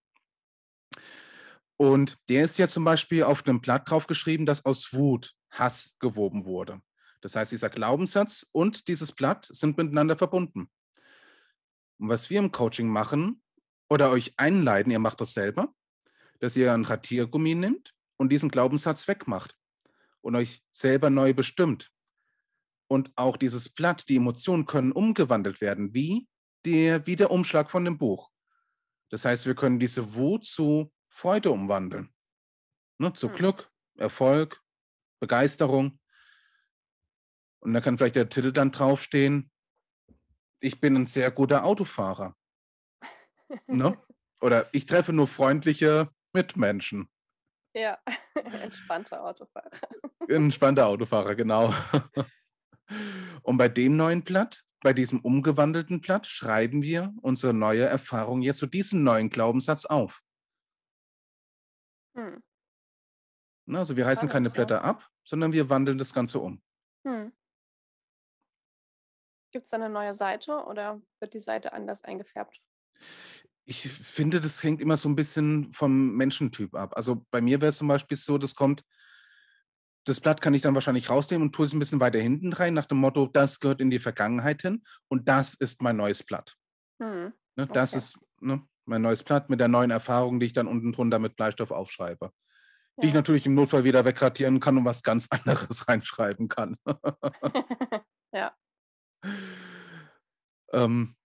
Und 1.77 2.17
der 2.29 2.45
ist 2.45 2.59
ja 2.59 2.69
zum 2.69 2.85
Beispiel 2.85 3.25
auf 3.25 3.45
einem 3.45 3.61
Blatt 3.61 3.91
drauf 3.91 4.07
geschrieben, 4.07 4.47
das 4.47 4.65
aus 4.65 4.93
Wut, 4.93 5.35
Hass 5.51 5.97
gewoben 5.99 6.45
wurde. 6.45 6.81
Das 7.23 7.35
heißt, 7.35 7.51
dieser 7.51 7.71
Glaubenssatz 7.71 8.47
und 8.53 8.87
dieses 8.87 9.11
Blatt 9.11 9.49
sind 9.51 9.77
miteinander 9.77 10.17
verbunden. 10.17 10.71
Und 11.99 12.09
was 12.09 12.31
wir 12.31 12.39
im 12.39 12.53
Coaching 12.53 12.89
machen 12.89 13.43
oder 13.91 14.11
euch 14.11 14.35
einleiten, 14.37 14.93
ihr 14.93 15.01
macht 15.01 15.21
das 15.21 15.35
selber, 15.35 15.75
dass 16.43 16.57
ihr 16.57 16.75
ein 16.75 16.85
Radiergummi 16.85 17.55
nimmt 17.55 17.95
und 18.17 18.31
diesen 18.31 18.51
Glaubenssatz 18.51 19.07
wegmacht 19.07 19.57
und 20.23 20.35
euch 20.35 20.65
selber 20.73 21.09
neu 21.09 21.33
bestimmt. 21.33 21.93
Und 22.89 23.13
auch 23.15 23.37
dieses 23.37 23.69
Blatt, 23.69 24.09
die 24.09 24.17
Emotionen 24.17 24.67
können 24.67 24.91
umgewandelt 24.91 25.61
werden, 25.61 25.95
wie 25.95 26.29
der, 26.65 27.07
wie 27.07 27.15
der 27.15 27.31
Umschlag 27.31 27.71
von 27.71 27.85
dem 27.85 27.97
Buch. 27.97 28.29
Das 29.09 29.25
heißt, 29.25 29.47
wir 29.47 29.55
können 29.55 29.79
diese 29.79 30.15
Wut 30.15 30.45
zu 30.45 30.93
Freude 31.07 31.53
umwandeln. 31.53 32.13
Ne, 32.99 33.13
zu 33.13 33.29
Hm. 33.29 33.37
Glück, 33.37 33.71
Erfolg, 33.97 34.61
Begeisterung. 35.21 36.01
Und 37.61 37.73
da 37.73 37.81
kann 37.81 37.97
vielleicht 37.97 38.17
der 38.17 38.29
Titel 38.29 38.51
dann 38.51 38.73
draufstehen, 38.73 39.49
ich 40.59 40.81
bin 40.81 40.97
ein 40.97 41.07
sehr 41.07 41.31
guter 41.31 41.65
Autofahrer. 41.65 42.37
Ne? 43.67 43.97
Oder 44.41 44.69
ich 44.73 44.87
treffe 44.87 45.13
nur 45.13 45.29
freundliche 45.29 46.11
Mitmenschen. 46.33 47.09
Ja, 47.75 47.99
entspannter 48.35 49.25
Autofahrer. 49.25 49.71
Entspannter 50.29 50.87
Autofahrer, 50.87 51.35
genau. 51.35 51.75
Und 53.43 53.57
bei 53.57 53.69
dem 53.69 53.97
neuen 53.97 54.23
Blatt, 54.23 54.63
bei 54.81 54.93
diesem 54.93 55.21
umgewandelten 55.21 56.01
Blatt, 56.01 56.27
schreiben 56.27 56.83
wir 56.83 57.15
unsere 57.23 57.55
neue 57.55 57.85
Erfahrung 57.85 58.43
jetzt 58.43 58.59
zu 58.59 58.67
diesem 58.67 59.05
neuen 59.05 59.31
Glaubenssatz 59.31 59.87
auf. 59.87 60.21
Hm. 62.17 62.43
Also 63.73 63.97
wir 63.97 64.07
reißen 64.07 64.29
keine. 64.29 64.51
Blätter 64.51 64.85
ab, 64.85 65.09
sondern 65.25 65.53
wir 65.53 65.71
wandeln 65.71 65.99
das 65.99 66.13
Ganze 66.13 66.41
um. 66.41 66.63
Hm. 67.07 67.33
Gibt 69.53 69.65
es 69.65 69.71
da 69.71 69.77
eine 69.77 69.89
neue 69.89 70.15
Seite 70.15 70.65
oder 70.65 71.01
wird 71.21 71.35
die 71.35 71.41
Seite 71.41 71.73
anders 71.73 72.03
eingefärbt? 72.05 72.61
Ich 73.65 73.89
finde, 73.89 74.41
das 74.41 74.63
hängt 74.63 74.81
immer 74.81 74.97
so 74.97 75.09
ein 75.09 75.17
bisschen 75.17 75.73
vom 75.73 76.15
Menschentyp 76.17 76.75
ab. 76.75 76.97
Also 76.97 77.25
bei 77.31 77.41
mir 77.41 77.61
wäre 77.61 77.69
es 77.71 77.77
zum 77.79 77.89
Beispiel 77.89 78.17
so, 78.17 78.39
das 78.39 78.55
kommt 78.55 78.85
das 80.05 80.21
Blatt 80.21 80.41
kann 80.41 80.55
ich 80.55 80.63
dann 80.63 80.75
wahrscheinlich 80.75 81.11
rausnehmen 81.11 81.47
und 81.49 81.55
tue 81.55 81.65
es 81.65 81.73
ein 81.73 81.79
bisschen 81.79 82.01
weiter 82.01 82.19
hinten 82.19 82.53
rein, 82.53 82.75
nach 82.75 82.87
dem 82.87 82.99
Motto, 82.99 83.27
das 83.27 83.61
gehört 83.61 83.81
in 83.81 83.91
die 83.91 84.01
Vergangenheit 84.01 84.63
hin 84.63 84.83
und 85.09 85.29
das 85.29 85.55
ist 85.55 85.81
mein 85.83 85.97
neues 85.97 86.25
Blatt. 86.25 86.57
Hm. 87.01 87.33
Ne, 87.57 87.67
das 87.69 87.91
Okay. 87.91 87.99
ist 87.99 88.19
ne, 88.41 88.67
mein 88.85 89.03
neues 89.03 89.23
Blatt 89.23 89.49
mit 89.49 89.61
der 89.61 89.69
neuen 89.69 89.91
Erfahrung, 89.91 90.41
die 90.41 90.47
ich 90.47 90.53
dann 90.53 90.67
unten 90.67 90.93
drunter 90.93 91.19
mit 91.19 91.37
Bleistift 91.37 91.71
aufschreibe. 91.73 92.33
Die 93.01 93.07
ich 93.07 93.13
Ja. 93.13 93.19
natürlich 93.21 93.47
im 93.47 93.55
Notfall 93.55 93.85
wieder 93.85 94.05
wegradieren 94.05 94.61
kann 94.61 94.77
und 94.77 94.85
was 94.85 95.03
ganz 95.03 95.29
anderes 95.71 95.89
reinschreiben 95.89 96.49
kann. 96.49 96.77
Ja. 98.35 98.57
Ähm, 100.75 101.17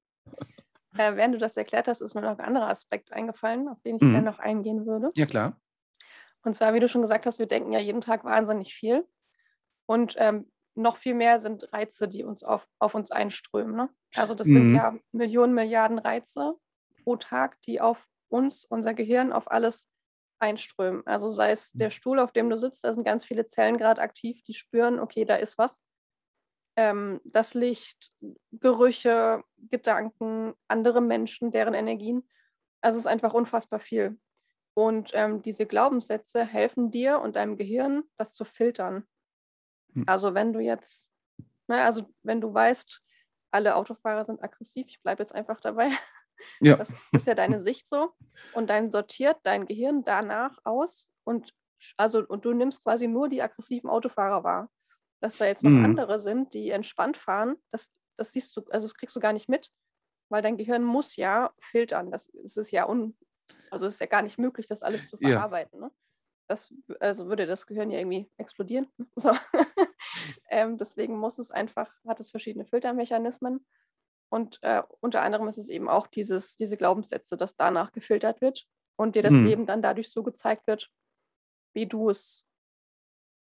äh, 0.97 1.16
während 1.16 1.35
du 1.35 1.38
das 1.38 1.59
erklärt 1.59 1.87
hast, 1.87 2.00
ist 2.00 2.14
mir 2.14 2.23
noch 2.23 2.38
ein 2.38 2.40
anderer 2.45 2.69
Aspekt 2.69 3.12
eingefallen, 3.12 3.69
auf 3.69 3.83
den 3.83 3.97
ich 3.97 4.02
Mhm. 4.02 4.12
gerne 4.12 4.31
noch 4.31 4.38
eingehen 4.38 4.87
würde. 4.87 5.11
Ja, 5.16 5.26
klar. 5.26 5.61
Und 6.45 6.54
zwar, 6.54 6.73
wie 6.73 6.81
du 6.81 6.88
schon 6.88 7.02
gesagt 7.02 7.26
hast, 7.26 7.38
wir 7.38 7.47
denken 7.47 7.73
ja 7.73 7.78
jeden 7.78 8.00
Tag 8.00 8.25
wahnsinnig 8.25 8.73
viel. 8.75 9.07
Und 9.85 10.14
ähm, 10.16 10.50
noch 10.76 10.97
viel 10.97 11.14
mehr 11.14 11.40
sind 11.40 11.73
Reize, 11.73 12.09
die 12.09 12.25
uns 12.25 12.43
auf, 12.45 12.66
auf 12.78 12.95
uns 12.95 13.11
einströmen. 13.11 13.76
Ne? 13.76 13.90
Also 14.16 14.35
das 14.35 14.49
sind 14.49 14.71
Mhm. 14.71 14.75
ja 14.75 14.97
Millionen, 15.12 15.54
Milliarden 15.54 15.99
Reize 15.99 16.54
pro 17.04 17.16
Tag, 17.16 17.61
die 17.62 17.81
auf 17.81 18.07
uns, 18.28 18.64
unser 18.64 18.95
Gehirn, 18.95 19.33
auf 19.33 19.50
alles 19.50 19.88
einströmen. 20.40 21.07
Also 21.07 21.31
sei 21.31 21.52
es 21.52 21.73
der 21.73 21.90
Stuhl, 21.90 22.19
auf 22.19 22.33
dem 22.33 22.50
du 22.50 22.59
sitzt, 22.59 22.85
da 22.85 22.93
sind 22.95 23.04
ganz 23.04 23.25
viele 23.25 23.47
Zellen 23.49 23.76
gerade 23.78 24.00
aktiv, 24.02 24.43
die 24.45 24.54
spüren, 24.54 24.99
okay, 25.00 25.25
da 25.25 25.37
ist 25.37 25.59
was. 25.59 25.81
Ähm, 26.76 27.21
das 27.25 27.54
Licht, 27.54 28.12
Gerüche, 28.50 29.45
Gedanken, 29.71 30.54
andere 30.66 31.00
Menschen, 31.00 31.52
deren 31.52 31.75
Energien. 31.75 32.28
Also 32.81 32.99
es 32.99 33.04
ist 33.04 33.11
einfach 33.11 33.33
unfassbar 33.33 33.78
viel. 33.81 34.19
Und 34.76 35.12
ähm, 35.14 35.40
diese 35.43 35.66
Glaubenssätze 35.66 36.45
helfen 36.45 36.90
dir 36.90 37.21
und 37.21 37.37
deinem 37.37 37.57
Gehirn, 37.57 38.02
das 38.16 38.33
zu 38.35 38.45
filtern. 38.45 39.07
Hm. 39.95 40.05
Also 40.07 40.35
wenn 40.35 40.53
du 40.53 40.61
jetzt, 40.61 41.11
ne, 41.69 41.83
also 41.83 42.07
wenn 42.23 42.41
du 42.41 42.53
weißt, 42.53 43.03
alle 43.53 43.77
Autofahrer 43.77 44.25
sind 44.25 44.43
aggressiv, 44.43 44.87
ich 44.89 45.03
bleibe 45.03 45.23
jetzt 45.23 45.35
einfach 45.35 45.61
dabei. 45.61 45.91
Ja. 46.61 46.77
Das 46.77 46.91
ist 47.13 47.27
ja 47.27 47.35
deine 47.35 47.63
Sicht 47.63 47.89
so. 47.89 48.13
Und 48.53 48.69
dann 48.69 48.91
sortiert 48.91 49.39
dein 49.45 49.67
Gehirn 49.67 50.05
danach 50.05 50.59
aus 50.65 51.09
und 51.25 51.55
also 51.97 52.25
und 52.27 52.45
du 52.45 52.53
nimmst 52.53 52.83
quasi 52.83 53.07
nur 53.07 53.29
die 53.29 53.41
aggressiven 53.43 53.89
Autofahrer 53.89 54.43
wahr. 54.45 54.71
Dass 55.21 55.39
da 55.39 55.47
jetzt 55.47 55.63
noch 55.65 55.71
Mhm. 55.71 55.85
andere 55.85 56.19
sind, 56.19 56.53
die 56.53 56.71
entspannt 56.71 57.17
fahren, 57.17 57.57
das, 57.71 57.91
das 58.19 58.33
siehst 58.33 58.55
du, 58.57 58.63
also 58.71 58.87
das 58.87 58.95
kriegst 58.95 59.15
du 59.17 59.21
gar 59.21 59.33
nicht 59.33 59.49
mit, 59.49 59.71
weil 60.29 60.43
dein 60.43 60.57
Gehirn 60.57 60.83
muss 60.83 61.17
ja 61.17 61.53
filtern. 61.61 62.11
Das, 62.11 62.29
es 62.45 62.57
ist 62.57 62.73
ja 62.73 62.87
un, 62.89 63.17
also 63.71 63.87
es 63.87 63.95
ist 63.95 64.01
ja 64.01 64.07
gar 64.07 64.23
nicht 64.23 64.39
möglich, 64.39 64.67
das 64.67 64.83
alles 64.83 65.09
zu 65.09 65.17
Ja. 65.21 65.31
verarbeiten. 65.31 65.81
Ne? 65.81 65.91
Das, 66.47 66.73
also 67.01 67.29
würde 67.29 67.47
das 67.47 67.67
Gehirn 67.67 67.91
ja 67.91 67.99
irgendwie 67.99 68.31
explodieren. 68.37 68.89
ne? 68.97 69.07
So. 69.17 69.33
ähm, 70.51 70.77
deswegen 70.79 71.17
muss 71.19 71.39
es 71.39 71.51
einfach, 71.51 71.91
hat 72.07 72.21
es 72.21 72.31
verschiedene 72.31 72.67
Filtermechanismen. 72.67 73.65
Und 74.31 74.59
äh, 74.63 74.83
unter 75.01 75.23
anderem 75.23 75.49
ist 75.49 75.59
es 75.59 75.69
eben 75.69 75.89
auch 75.89 76.07
dieses, 76.07 76.57
diese 76.57 76.77
Glaubenssätze, 76.77 77.37
dass 77.37 77.57
danach 77.57 77.93
gefiltert 77.93 78.41
wird 78.41 78.67
und 78.97 79.15
dir 79.15 79.23
das 79.23 79.33
Hm. 79.33 79.45
Leben 79.45 79.67
dann 79.67 79.83
dadurch 79.83 80.11
so 80.11 80.23
gezeigt 80.23 80.67
wird, 80.67 80.91
wie 81.75 81.87
du 81.87 82.11
es 82.11 82.47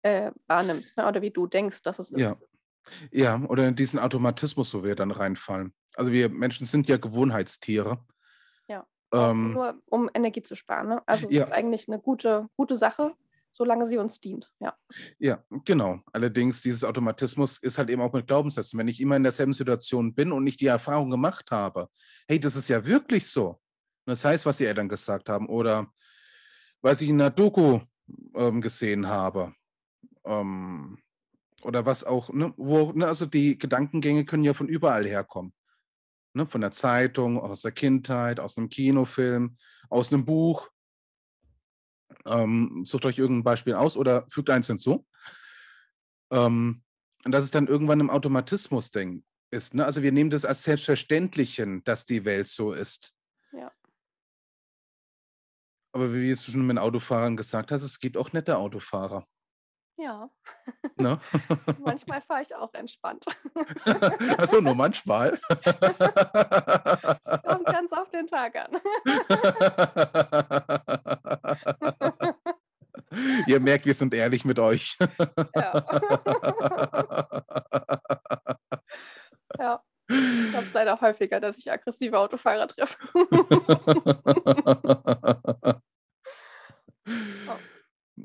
äh, 0.04 0.32
wahrnimmst 0.48 0.98
ne? 0.98 1.08
oder 1.08 1.22
wie 1.22 1.32
du 1.32 1.48
denkst, 1.48 1.82
dass 1.84 2.00
es 2.00 2.12
ist. 2.12 2.20
Ja. 2.20 2.38
Ja, 3.12 3.42
oder 3.48 3.66
in 3.66 3.76
diesen 3.76 3.98
Automatismus, 3.98 4.74
wo 4.74 4.84
wir 4.84 4.96
dann 4.96 5.12
reinfallen. 5.12 5.74
Also 5.96 6.12
wir 6.12 6.28
Menschen 6.28 6.66
sind 6.66 6.88
ja 6.90 6.98
Gewohnheitstiere. 6.98 8.06
Ähm, 9.14 9.54
Nur 9.54 9.82
um 9.90 10.10
Energie 10.14 10.42
zu 10.42 10.56
sparen. 10.56 10.88
Ne? 10.90 11.04
Also 11.08 11.28
es 11.30 11.36
Ja. 11.36 11.44
ist 11.44 11.52
eigentlich 11.52 11.88
eine 11.88 12.00
gute, 12.00 12.48
gute 12.58 12.78
Sache, 12.78 13.14
solange 13.52 13.86
sie 13.86 13.98
uns 13.98 14.20
dient. 14.20 14.52
Ja. 14.60 14.76
Ja, 15.20 15.44
genau. 15.66 16.00
Allerdings, 16.12 16.62
dieses 16.62 16.84
Automatismus 16.84 17.60
ist 17.60 17.78
halt 17.78 17.90
eben 17.90 18.02
auch 18.02 18.12
mit 18.14 18.26
Glaubenssätzen. 18.28 18.80
Wenn 18.80 18.88
ich 18.88 19.00
immer 19.00 19.16
in 19.16 19.24
derselben 19.24 19.54
Situation 19.54 20.14
bin 20.16 20.32
und 20.32 20.44
nicht 20.44 20.60
die 20.60 20.66
Erfahrung 20.68 21.12
gemacht 21.12 21.52
habe, 21.52 21.90
hey, 22.28 22.40
das 22.40 22.56
ist 22.56 22.68
ja 22.70 22.84
wirklich 22.86 23.28
so. 23.30 23.50
Und 23.50 23.60
Das 24.08 24.26
heißt, 24.26 24.46
was 24.46 24.58
die 24.58 24.66
Eltern 24.66 24.90
gesagt 24.90 25.30
haben 25.30 25.48
oder 25.48 25.88
was 26.82 27.00
ich 27.02 27.10
in 27.10 27.20
der 27.20 27.30
Doku 27.30 27.80
ähm, 28.36 28.60
gesehen 28.62 29.08
habe 29.08 29.54
ähm, 30.26 30.98
oder 31.62 31.86
was 31.86 32.04
auch, 32.04 32.30
ne, 32.34 32.54
wo, 32.58 32.92
ne, 32.92 33.08
also 33.08 33.26
die 33.26 33.58
Gedankengänge 33.58 34.26
können 34.26 34.44
ja 34.44 34.54
von 34.54 34.68
überall 34.68 35.06
herkommen. 35.06 35.54
Ne, 36.34 36.46
von 36.46 36.62
der 36.62 36.72
Zeitung, 36.72 37.40
aus 37.40 37.62
der 37.62 37.72
Kindheit, 37.72 38.40
aus 38.40 38.58
einem 38.58 38.70
Kinofilm, 38.70 39.58
aus 39.90 40.12
einem 40.12 40.26
Buch. 40.26 40.70
Ähm, 42.26 42.84
sucht 42.86 43.06
euch 43.06 43.20
irgendein 43.20 43.44
Beispiel 43.44 43.76
aus 43.76 43.98
oder 43.98 44.26
fügt 44.30 44.50
eins 44.50 44.68
hinzu. 44.68 45.06
Ähm, 46.32 46.84
und 47.24 47.32
dass 47.32 47.44
es 47.44 47.52
dann 47.52 47.68
irgendwann 47.68 48.00
im 48.00 48.10
Automatismus 48.10 48.92
denk, 48.92 49.24
ist. 49.54 49.76
Ne? 49.76 49.86
Also 49.86 50.02
wir 50.02 50.12
nehmen 50.12 50.30
das 50.30 50.46
als 50.46 50.64
selbstverständlich 50.64 51.56
hin, 51.56 51.84
dass 51.86 52.06
die 52.06 52.26
Welt 52.26 52.48
so 52.48 52.74
ist. 52.74 53.14
Ja. 53.52 53.72
Aber 55.94 56.14
wie 56.14 56.30
du 56.30 56.36
schon 56.36 56.66
mit 56.66 56.80
Autofahrern 56.80 57.38
gesagt 57.38 57.72
hast, 57.72 57.84
es 57.84 58.00
gibt 58.00 58.18
auch 58.18 58.34
nette 58.34 58.58
Autofahrer. 58.58 59.28
Ja. 59.98 60.30
Ne? 60.96 61.20
Manchmal 61.80 62.22
fahre 62.22 62.42
ich 62.42 62.56
auch 62.56 62.74
entspannt. 62.74 63.26
Achso, 64.38 64.60
nur 64.62 64.76
manchmal. 64.76 65.40
Kommt 67.46 67.66
ganz 67.66 67.92
auf 67.92 68.10
den 68.10 68.26
Tag 68.28 68.56
an. 68.56 68.80
Ihr 73.48 73.60
merkt, 73.60 73.86
wir 73.86 73.94
sind 73.94 74.14
ehrlich 74.14 74.44
mit 74.46 74.58
euch. 74.58 74.98
ja. 75.56 75.86
ja. 79.60 79.84
Ich 80.10 80.56
habe 80.56 80.66
es 80.66 80.74
leider 80.74 81.00
häufiger, 81.00 81.40
dass 81.40 81.58
ich 81.58 81.72
aggressive 81.72 82.18
Autofahrer 82.20 82.68
treffe. 82.68 82.98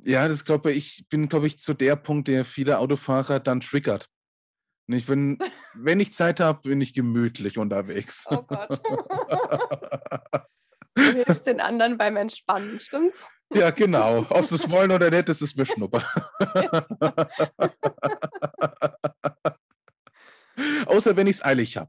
Ja, 0.05 0.29
das 0.29 0.45
glaube 0.45 0.73
ich, 0.73 1.07
bin, 1.09 1.29
glaube 1.29 1.47
ich, 1.47 1.59
zu 1.61 1.75
der 1.75 1.97
Punkt, 1.97 2.29
der 2.29 2.45
viele 2.45 2.79
Autofahrer 2.79 3.41
dann 3.41 3.61
triggert. 3.61 4.09
Und 4.89 4.95
ich 4.95 5.07
bin, 5.07 5.39
wenn 5.75 6.01
ich 6.01 6.13
Zeit 6.13 6.41
habe, 6.41 6.61
bin 6.69 6.81
ich 6.81 6.95
gemütlich 6.95 7.59
unterwegs. 7.59 8.27
Oh 8.31 8.43
Gott. 8.43 8.81
Du 10.95 11.03
hilfst 11.05 11.47
den 11.47 11.61
anderen 11.61 11.97
beim 11.97 12.17
Entspannen, 12.17 12.81
stimmt's? 12.81 13.29
Ja, 13.55 13.71
genau. 13.71 14.27
Ob 14.31 14.45
sie 14.45 14.57
es 14.57 14.69
wollen 14.69 14.91
oder 14.91 15.11
nicht, 15.11 15.29
das 15.29 15.41
ist 15.41 15.57
mir 15.57 15.65
Schnupper. 15.65 16.03
Außer 20.87 21.17
wenn 21.17 21.29
ich 21.29 21.37
es 21.37 21.45
eilig 21.45 21.77
habe. 21.77 21.89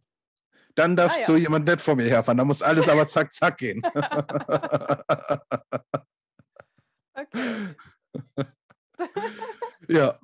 Dann 0.76 0.96
darf 0.96 1.14
Ah, 1.14 1.20
ja. 1.20 1.26
so 1.26 1.36
jemand 1.36 1.68
nicht 1.68 1.82
vor 1.82 1.96
mir 1.96 2.06
herfahren. 2.06 2.38
Da 2.38 2.46
muss 2.46 2.62
alles 2.62 2.88
aber 2.88 3.08
zack, 3.08 3.34
zack 3.34 3.58
gehen. 3.58 3.82
Okay. 7.16 7.76
Ja. 9.88 10.20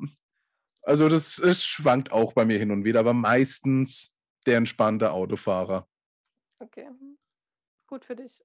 Also 0.82 1.10
das 1.10 1.40
es 1.40 1.66
schwankt 1.66 2.12
auch 2.12 2.34
bei 2.34 2.46
mir 2.46 2.60
hin 2.60 2.72
und 2.72 2.84
wieder, 2.86 3.00
aber 3.00 3.14
meistens 3.14 4.16
der 4.46 4.58
entspannte 4.58 5.12
Autofahrer. 5.12 5.88
Okay. 6.60 6.88
Gut 7.88 8.06
für 8.06 8.16
dich. 8.16 8.44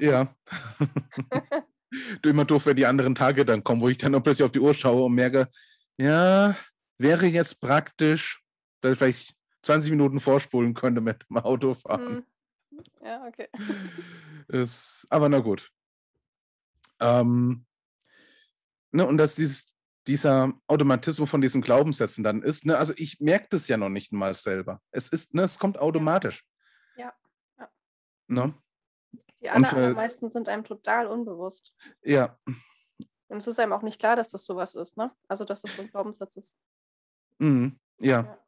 Ja. 0.00 0.34
du 2.22 2.28
immer 2.28 2.44
doof, 2.44 2.66
wenn 2.66 2.76
die 2.76 2.86
anderen 2.86 3.14
Tage 3.14 3.44
dann 3.44 3.64
kommen, 3.64 3.80
wo 3.80 3.88
ich 3.88 3.98
dann 3.98 4.12
plötzlich 4.22 4.44
auf 4.44 4.50
die 4.50 4.60
Uhr 4.60 4.74
schaue 4.74 5.04
und 5.04 5.14
merke, 5.14 5.50
ja, 5.98 6.56
wäre 6.98 7.26
jetzt 7.26 7.60
praktisch, 7.60 8.42
dass 8.80 8.92
ich 8.92 8.98
vielleicht 8.98 9.36
20 9.62 9.90
Minuten 9.90 10.20
vorspulen 10.20 10.74
könnte 10.74 11.00
mit 11.00 11.26
dem 11.28 11.38
Autofahren. 11.38 12.24
Hm. 12.70 12.82
Ja, 13.02 13.26
okay. 13.26 13.48
Ist, 14.48 15.06
aber 15.10 15.28
na 15.28 15.38
gut. 15.38 15.70
Ähm, 17.00 17.64
ne, 18.96 19.06
und 19.06 19.18
dass 19.18 19.34
dieses 19.36 19.76
dieser 20.08 20.52
Automatismus 20.68 21.28
von 21.28 21.40
diesen 21.40 21.62
Glaubenssätzen 21.62 22.22
dann 22.22 22.42
ist. 22.42 22.64
Ne? 22.64 22.78
Also 22.78 22.92
ich 22.96 23.18
merke 23.18 23.48
das 23.50 23.66
ja 23.66 23.76
noch 23.76 23.88
nicht 23.88 24.12
mal 24.12 24.34
selber. 24.34 24.80
Es 24.92 25.08
ist, 25.08 25.34
ne, 25.34 25.42
es 25.42 25.58
kommt 25.58 25.78
automatisch. 25.78 26.44
Ja. 26.96 27.12
ja. 27.58 27.68
Ne? 28.28 28.54
Die 29.40 29.50
aller, 29.50 29.66
für- 29.66 29.76
allermeisten 29.76 30.28
sind 30.28 30.48
einem 30.48 30.62
total 30.62 31.08
unbewusst. 31.08 31.74
Ja, 32.02 32.38
Und 33.26 33.38
es 33.38 33.48
ist 33.48 33.58
einem 33.58 33.72
auch 33.72 33.82
nicht 33.82 33.98
klar, 33.98 34.14
dass 34.14 34.28
das 34.28 34.44
sowas 34.44 34.76
ist, 34.76 34.96
ne? 34.96 35.10
Also, 35.26 35.44
dass 35.44 35.60
das 35.62 35.74
so 35.74 35.82
ein 35.82 35.90
Glaubenssatz 35.90 36.36
ist. 36.36 36.56
mhm. 37.38 37.78
ja. 37.98 38.22
Ja. 38.22 38.38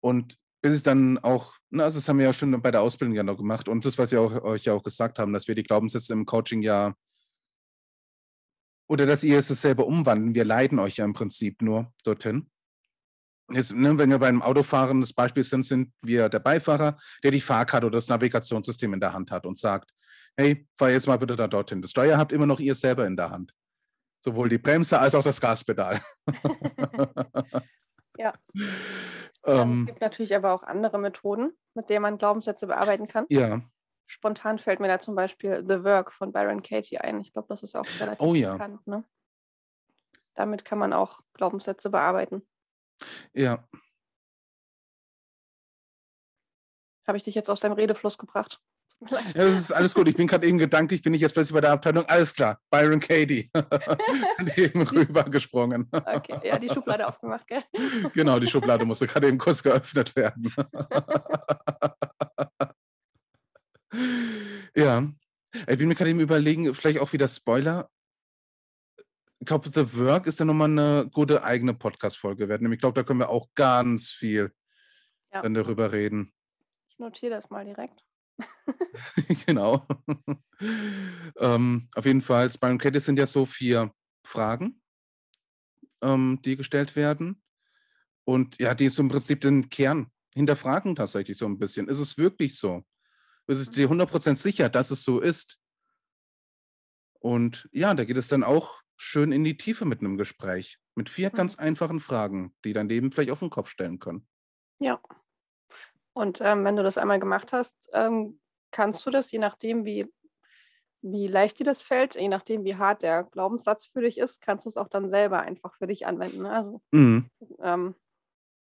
Und 0.00 0.38
bis 0.62 0.76
ich 0.76 0.82
dann 0.82 1.18
auch, 1.18 1.54
ne, 1.70 1.82
also 1.82 1.98
das 1.98 2.08
haben 2.08 2.18
wir 2.18 2.26
ja 2.26 2.32
schon 2.32 2.62
bei 2.62 2.70
der 2.70 2.82
Ausbildung 2.82 3.16
ja 3.16 3.22
noch 3.24 3.38
gemacht 3.38 3.68
und 3.68 3.84
das, 3.84 3.98
was 3.98 4.12
wir 4.12 4.20
auch, 4.20 4.32
euch 4.44 4.64
ja 4.66 4.72
auch 4.74 4.82
gesagt 4.84 5.18
haben, 5.18 5.32
dass 5.32 5.48
wir 5.48 5.54
die 5.56 5.62
Glaubenssätze 5.64 6.12
im 6.12 6.26
Coaching 6.26 6.62
ja 6.62 6.94
oder 8.88 9.06
dass 9.06 9.24
ihr 9.24 9.38
es 9.38 9.48
selber 9.48 9.86
umwandeln. 9.86 10.34
Wir 10.34 10.44
leiten 10.44 10.78
euch 10.78 10.96
ja 10.96 11.04
im 11.04 11.14
Prinzip 11.14 11.62
nur 11.62 11.92
dorthin. 12.04 12.50
Jetzt, 13.50 13.74
ne, 13.74 13.96
wenn 13.98 14.10
wir 14.10 14.18
beim 14.18 14.42
Autofahren 14.42 15.00
das 15.00 15.12
Beispiel 15.12 15.42
sind, 15.42 15.64
sind 15.64 15.92
wir 16.02 16.28
der 16.28 16.38
Beifahrer, 16.38 16.98
der 17.22 17.30
die 17.30 17.40
Fahrkarte 17.40 17.86
oder 17.86 17.98
das 17.98 18.08
Navigationssystem 18.08 18.94
in 18.94 19.00
der 19.00 19.12
Hand 19.12 19.30
hat 19.30 19.44
und 19.44 19.58
sagt, 19.58 19.90
hey, 20.36 20.66
fahr 20.78 20.90
jetzt 20.90 21.06
mal 21.06 21.18
bitte 21.18 21.36
da 21.36 21.46
dorthin. 21.46 21.82
Das 21.82 21.90
Steuer 21.90 22.16
habt 22.16 22.32
immer 22.32 22.46
noch 22.46 22.60
ihr 22.60 22.74
selber 22.74 23.06
in 23.06 23.16
der 23.16 23.30
Hand. 23.30 23.52
Sowohl 24.24 24.48
die 24.48 24.58
Bremse 24.58 24.98
als 24.98 25.14
auch 25.14 25.22
das 25.22 25.40
Gaspedal. 25.40 26.02
Ja. 28.16 28.32
Also 29.42 29.60
es 29.60 29.62
ähm, 29.62 29.86
gibt 29.86 30.00
natürlich 30.00 30.34
aber 30.34 30.52
auch 30.52 30.62
andere 30.62 30.98
Methoden, 30.98 31.52
mit 31.74 31.90
denen 31.90 32.02
man 32.02 32.18
Glaubenssätze 32.18 32.66
bearbeiten 32.66 33.08
kann. 33.08 33.26
ja, 33.28 33.60
Spontan 34.06 34.58
fällt 34.58 34.80
mir 34.80 34.88
da 34.88 34.98
zum 35.00 35.14
Beispiel 35.14 35.64
The 35.66 35.82
Work 35.84 36.12
von 36.12 36.32
Byron 36.32 36.62
Katie 36.62 36.98
ein. 36.98 37.20
Ich 37.20 37.32
glaube, 37.32 37.48
das 37.48 37.62
ist 37.62 37.74
auch 37.74 37.86
relativ 38.00 38.20
Oh 38.20 38.34
ja. 38.34 38.52
bekannt. 38.52 38.86
Ne? 38.86 39.04
Damit 40.34 40.64
kann 40.64 40.78
man 40.78 40.92
auch 40.92 41.20
Glaubenssätze 41.34 41.90
bearbeiten. 41.90 42.42
ja. 43.32 43.66
Habe 47.06 47.18
ich 47.18 47.24
dich 47.24 47.34
jetzt 47.34 47.50
aus 47.50 47.60
deinem 47.60 47.74
Redefluss 47.74 48.16
gebracht? 48.16 48.60
Ja, 49.10 49.18
das 49.34 49.56
ist 49.60 49.72
alles 49.72 49.92
gut. 49.94 50.08
Ich 50.08 50.16
bin 50.16 50.26
gerade 50.26 50.46
eben 50.46 50.56
gedanklich, 50.56 51.02
bin 51.02 51.12
ich 51.12 51.20
jetzt 51.20 51.34
plötzlich 51.34 51.52
bei 51.52 51.60
der 51.60 51.72
Abteilung. 51.72 52.06
Alles 52.06 52.32
klar, 52.32 52.58
Byron 52.70 53.00
Katie. 53.00 53.50
Eben 54.56 54.80
rübergesprungen. 54.82 55.90
Okay, 55.92 56.40
ja, 56.42 56.58
die 56.58 56.70
Schublade 56.70 57.06
aufgemacht, 57.06 57.46
gell? 57.46 57.62
Genau, 58.14 58.38
die 58.38 58.46
Schublade 58.46 58.86
musste 58.86 59.06
gerade 59.06 59.28
eben 59.28 59.36
kurz 59.36 59.62
geöffnet 59.62 60.16
werden. 60.16 60.54
ja, 64.76 65.12
ich 65.54 65.78
bin 65.78 65.88
mir 65.88 65.94
gerade 65.94 66.10
eben 66.10 66.20
überlegen, 66.20 66.72
vielleicht 66.74 66.98
auch 66.98 67.12
wieder 67.12 67.28
Spoiler. 67.28 67.90
Ich 69.38 69.46
glaube, 69.46 69.70
The 69.72 69.96
Work 69.98 70.26
ist 70.26 70.40
ja 70.40 70.44
nochmal 70.44 70.70
eine 70.70 71.10
gute 71.12 71.44
eigene 71.44 71.74
Podcast-Folge 71.74 72.48
werden. 72.48 72.72
Ich 72.72 72.80
glaube, 72.80 72.94
da 72.94 73.04
können 73.04 73.20
wir 73.20 73.28
auch 73.28 73.48
ganz 73.54 74.10
viel 74.10 74.52
Ja. 75.32 75.42
dann 75.42 75.54
darüber 75.54 75.92
reden. 75.92 76.32
Ich 76.88 76.98
notiere 76.98 77.34
das 77.34 77.50
mal 77.50 77.64
direkt. 77.64 78.02
genau. 79.46 79.86
ähm, 81.38 81.88
auf 81.94 82.06
jeden 82.06 82.22
Fall, 82.22 82.48
Byron 82.60 82.78
Katie 82.78 83.00
sind 83.00 83.18
ja 83.18 83.26
so 83.26 83.46
vier 83.46 83.92
Fragen, 84.24 84.80
ähm, 86.02 86.40
die 86.44 86.56
gestellt 86.56 86.96
werden. 86.96 87.42
Und 88.24 88.58
ja, 88.58 88.74
die 88.74 88.88
so 88.88 89.02
im 89.02 89.08
Prinzip 89.08 89.42
den 89.42 89.68
Kern 89.68 90.10
hinterfragen 90.34 90.96
tatsächlich 90.96 91.36
so 91.36 91.46
ein 91.46 91.58
bisschen. 91.58 91.88
Ist 91.88 91.98
es 91.98 92.16
wirklich 92.16 92.58
so? 92.58 92.82
Ist 93.46 93.58
es 93.58 93.70
dir 93.70 93.88
100% 93.88 94.38
sicher, 94.38 94.68
dass 94.68 94.90
es 94.90 95.04
so 95.04 95.20
ist? 95.20 95.60
Und 97.20 97.68
ja, 97.72 97.94
da 97.94 98.04
geht 98.04 98.16
es 98.16 98.28
dann 98.28 98.44
auch 98.44 98.80
schön 98.96 99.32
in 99.32 99.44
die 99.44 99.56
Tiefe 99.56 99.84
mit 99.84 100.00
einem 100.00 100.16
Gespräch. 100.16 100.78
Mit 100.94 101.08
vier 101.08 101.30
Mhm. 101.30 101.36
ganz 101.36 101.58
einfachen 101.58 102.00
Fragen, 102.00 102.54
die 102.64 102.72
dein 102.72 102.88
Leben 102.88 103.10
vielleicht 103.12 103.30
auf 103.30 103.40
den 103.40 103.50
Kopf 103.50 103.68
stellen 103.68 103.98
können. 103.98 104.28
Ja. 104.78 105.00
Und 106.12 106.40
ähm, 106.40 106.64
wenn 106.64 106.76
du 106.76 106.82
das 106.82 106.98
einmal 106.98 107.18
gemacht 107.18 107.52
hast, 107.52 107.74
ähm, 107.92 108.40
kannst 108.70 109.04
du 109.04 109.10
das, 109.10 109.32
je 109.32 109.38
nachdem, 109.38 109.84
wie, 109.84 110.12
wie 111.02 111.26
leicht 111.26 111.58
dir 111.58 111.64
das 111.64 111.82
fällt, 111.82 112.14
je 112.14 112.28
nachdem, 112.28 112.64
wie 112.64 112.76
hart 112.76 113.02
der 113.02 113.24
Glaubenssatz 113.24 113.86
für 113.86 114.00
dich 114.02 114.18
ist, 114.18 114.40
kannst 114.40 114.64
du 114.64 114.68
es 114.68 114.76
auch 114.76 114.88
dann 114.88 115.10
selber 115.10 115.40
einfach 115.40 115.74
für 115.74 115.86
dich 115.86 116.06
anwenden. 116.06 116.42
ne? 116.42 116.52
Also 116.52 116.82
Mhm. 116.92 117.28
ähm, 117.60 117.94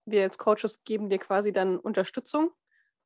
wir 0.06 0.24
als 0.24 0.38
Coaches 0.38 0.84
geben 0.84 1.10
dir 1.10 1.19
quasi 1.19 1.54
dann 1.54 1.78
Unterstützung 1.78 2.52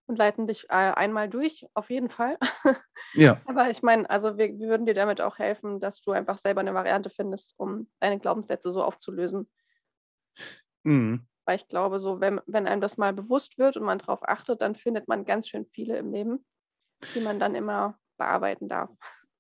und 0.08 0.18
leiten 0.18 0.48
dich 0.48 0.66
äh, 0.70 0.74
einmal 0.74 1.30
durch, 1.30 1.66
auf 1.74 1.90
jeden 1.90 2.10
Fall. 2.10 2.38
Ja, 3.14 3.42
Aber 3.46 3.70
ich 3.70 3.82
meine, 3.82 4.10
also 4.10 4.38
wir, 4.38 4.60
wir 4.60 4.68
würden 4.68 4.86
dir 4.86 4.94
damit 4.94 5.22
auch 5.22 5.40
helfen, 5.40 5.80
dass 5.80 6.02
du 6.02 6.12
einfach 6.12 6.38
selber 6.38 6.62
eine 6.62 6.74
Variante 6.74 7.10
findest, 7.10 7.54
um 7.58 7.90
deine 8.00 8.20
Glaubenssätze 8.20 8.72
so 8.72 8.84
aufzulösen. 8.84 9.50
mhm. 10.84 11.28
Weil 11.46 11.56
ich 11.58 11.68
glaube, 11.68 12.00
so, 12.00 12.20
wenn, 12.20 12.42
wenn 12.46 12.68
einem 12.68 12.82
das 12.82 12.98
mal 12.98 13.14
bewusst 13.14 13.58
wird 13.58 13.78
und 13.78 13.84
man 13.84 14.00
darauf 14.00 14.28
achtet, 14.28 14.62
dann 14.62 14.76
findet 14.76 15.08
man 15.08 15.26
ganz 15.26 15.48
schön 15.48 15.66
viele 15.66 15.98
im 15.98 16.12
Leben, 16.12 16.46
die 17.16 17.22
man 17.22 17.40
dann 17.40 17.56
immer 17.56 18.00
bearbeiten 18.18 18.68
darf. 18.68 18.90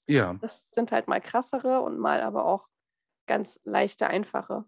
ja, 0.08 0.34
Das 0.42 0.70
sind 0.72 0.92
halt 0.92 1.08
mal 1.08 1.22
krassere 1.22 1.82
und 1.82 2.00
mal 2.00 2.22
aber 2.22 2.46
auch 2.46 2.68
ganz 3.28 3.60
leichte, 3.66 4.08
einfache. 4.08 4.66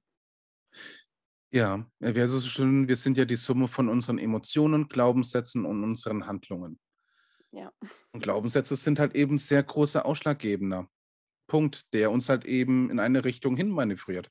Ja, 1.51 1.83
ja, 1.99 2.15
wir, 2.15 2.27
so 2.27 2.39
schön, 2.39 2.87
wir 2.87 2.95
sind 2.95 3.17
ja 3.17 3.25
die 3.25 3.35
Summe 3.35 3.67
von 3.67 3.89
unseren 3.89 4.19
Emotionen, 4.19 4.87
Glaubenssätzen 4.87 5.65
und 5.65 5.83
unseren 5.83 6.27
Handlungen. 6.27 6.79
Ja. 7.51 7.71
Und 8.11 8.21
Glaubenssätze 8.21 8.75
sind 8.75 8.99
halt 8.99 9.15
eben 9.15 9.39
sehr 9.39 9.63
großer 9.63 10.05
ausschlaggebender 10.05 10.87
Punkt, 11.47 11.91
der 11.93 12.11
uns 12.11 12.29
halt 12.29 12.45
eben 12.45 12.91
in 12.91 12.99
eine 12.99 13.25
Richtung 13.25 13.57
hin 13.57 13.69
manövriert. 13.69 14.29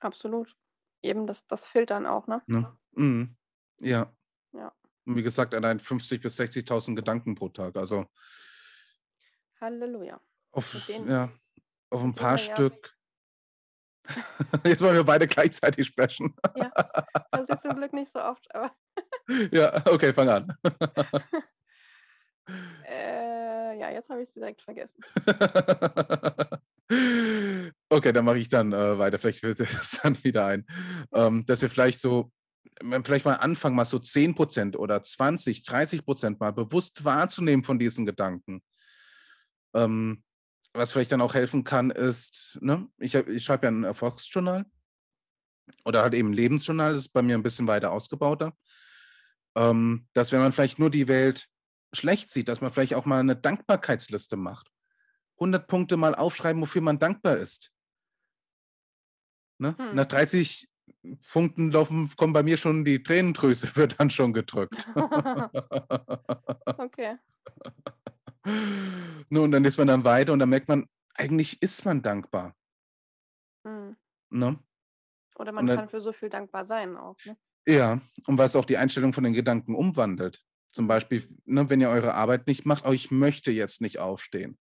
Absolut. 0.00 0.56
Eben 1.02 1.26
das, 1.26 1.46
das 1.46 1.66
Filtern 1.66 2.06
auch, 2.06 2.26
ne? 2.26 2.42
Ne? 2.46 2.76
Mhm. 2.92 3.36
Ja. 3.80 4.10
Ja. 4.52 4.72
Und 5.04 5.16
wie 5.16 5.22
gesagt, 5.22 5.54
allein 5.54 5.78
50.000 5.78 6.22
bis 6.22 6.40
60.000 6.40 6.96
Gedanken 6.96 7.34
pro 7.34 7.50
Tag. 7.50 7.76
Also 7.76 8.06
Halleluja. 9.60 10.20
auf, 10.52 10.88
ja, 10.88 11.30
auf 11.90 12.02
ein 12.02 12.14
paar 12.14 12.38
Stück. 12.38 12.95
Jetzt 14.64 14.82
wollen 14.82 14.96
wir 14.96 15.04
beide 15.04 15.26
gleichzeitig 15.26 15.88
sprechen. 15.88 16.34
Das 17.30 17.48
ist 17.48 17.62
zum 17.62 17.76
Glück 17.76 17.92
nicht 17.92 18.12
so 18.12 18.20
oft, 18.20 18.54
aber 18.54 18.72
ja, 19.52 19.82
okay, 19.86 20.12
fang 20.12 20.28
an. 20.28 20.52
äh, 22.88 23.78
ja, 23.78 23.90
jetzt 23.90 24.08
habe 24.08 24.22
ich 24.22 24.28
es 24.28 24.34
direkt 24.34 24.62
vergessen. 24.62 25.00
okay, 27.88 28.12
dann 28.12 28.24
mache 28.24 28.38
ich 28.38 28.48
dann 28.48 28.72
äh, 28.72 28.98
weiter. 28.98 29.18
Vielleicht 29.18 29.42
wird 29.42 29.60
das 29.60 30.00
dann 30.02 30.22
wieder 30.24 30.46
ein. 30.46 30.66
Ähm, 31.12 31.44
dass 31.46 31.62
wir 31.62 31.68
vielleicht 31.68 31.98
so, 31.98 32.30
vielleicht 33.02 33.24
mal 33.24 33.34
anfangen, 33.34 33.76
mal 33.76 33.84
so 33.84 33.98
10% 33.98 34.76
oder 34.76 35.02
20, 35.02 35.62
30% 35.62 36.36
mal 36.38 36.52
bewusst 36.52 37.04
wahrzunehmen 37.04 37.64
von 37.64 37.78
diesen 37.78 38.06
Gedanken. 38.06 38.62
Ähm, 39.74 40.22
was 40.76 40.92
vielleicht 40.92 41.12
dann 41.12 41.20
auch 41.20 41.34
helfen 41.34 41.64
kann, 41.64 41.90
ist, 41.90 42.58
ne, 42.60 42.88
ich, 42.98 43.14
ich 43.14 43.44
schreibe 43.44 43.66
ja 43.66 43.70
ein 43.72 43.84
Erfolgsjournal 43.84 44.66
oder 45.84 46.02
halt 46.02 46.14
eben 46.14 46.30
ein 46.30 46.34
Lebensjournal, 46.34 46.92
das 46.92 47.02
ist 47.02 47.12
bei 47.12 47.22
mir 47.22 47.36
ein 47.36 47.42
bisschen 47.42 47.66
weiter 47.66 47.92
ausgebauter. 47.92 48.56
Ähm, 49.56 50.06
dass 50.12 50.32
wenn 50.32 50.40
man 50.40 50.52
vielleicht 50.52 50.78
nur 50.78 50.90
die 50.90 51.08
Welt 51.08 51.48
schlecht 51.92 52.30
sieht, 52.30 52.48
dass 52.48 52.60
man 52.60 52.70
vielleicht 52.70 52.94
auch 52.94 53.06
mal 53.06 53.20
eine 53.20 53.36
Dankbarkeitsliste 53.36 54.36
macht. 54.36 54.70
100 55.36 55.66
Punkte 55.66 55.96
mal 55.96 56.14
aufschreiben, 56.14 56.62
wofür 56.62 56.82
man 56.82 56.98
dankbar 56.98 57.36
ist. 57.36 57.72
Ne? 59.58 59.74
Hm. 59.78 59.94
Nach 59.94 60.06
30 60.06 60.68
Punkten 61.30 61.70
laufen, 61.70 62.10
kommen 62.16 62.32
bei 62.32 62.42
mir 62.42 62.56
schon 62.56 62.84
die 62.84 63.02
Tränendrüse, 63.02 63.68
wird 63.76 63.98
dann 63.98 64.10
schon 64.10 64.32
gedrückt. 64.32 64.86
okay. 66.78 67.16
und 68.46 69.50
dann 69.50 69.64
ist 69.64 69.78
man 69.78 69.88
dann 69.88 70.04
weiter 70.04 70.32
und 70.32 70.38
dann 70.38 70.48
merkt 70.48 70.68
man, 70.68 70.88
eigentlich 71.14 71.60
ist 71.62 71.84
man 71.84 72.02
dankbar. 72.02 72.54
Hm. 73.66 73.96
Ne? 74.30 74.58
Oder 75.36 75.52
man 75.52 75.66
dann- 75.66 75.78
kann 75.78 75.88
für 75.88 76.00
so 76.00 76.12
viel 76.12 76.28
dankbar 76.28 76.64
sein 76.64 76.96
auch. 76.96 77.16
Ne? 77.24 77.36
Ja, 77.66 78.00
und 78.26 78.38
was 78.38 78.54
auch 78.54 78.64
die 78.64 78.76
Einstellung 78.76 79.12
von 79.12 79.24
den 79.24 79.32
Gedanken 79.32 79.74
umwandelt. 79.74 80.42
Zum 80.72 80.86
Beispiel, 80.86 81.26
ne, 81.44 81.68
wenn 81.68 81.80
ihr 81.80 81.88
eure 81.88 82.14
Arbeit 82.14 82.46
nicht 82.46 82.66
macht, 82.66 82.84
oh, 82.86 82.92
ich 82.92 83.10
möchte 83.10 83.50
jetzt 83.50 83.80
nicht 83.80 83.98
aufstehen, 83.98 84.58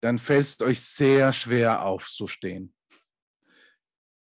dann 0.00 0.18
fällt 0.18 0.46
es 0.46 0.60
euch 0.60 0.80
sehr 0.80 1.32
schwer 1.32 1.84
aufzustehen. 1.84 2.72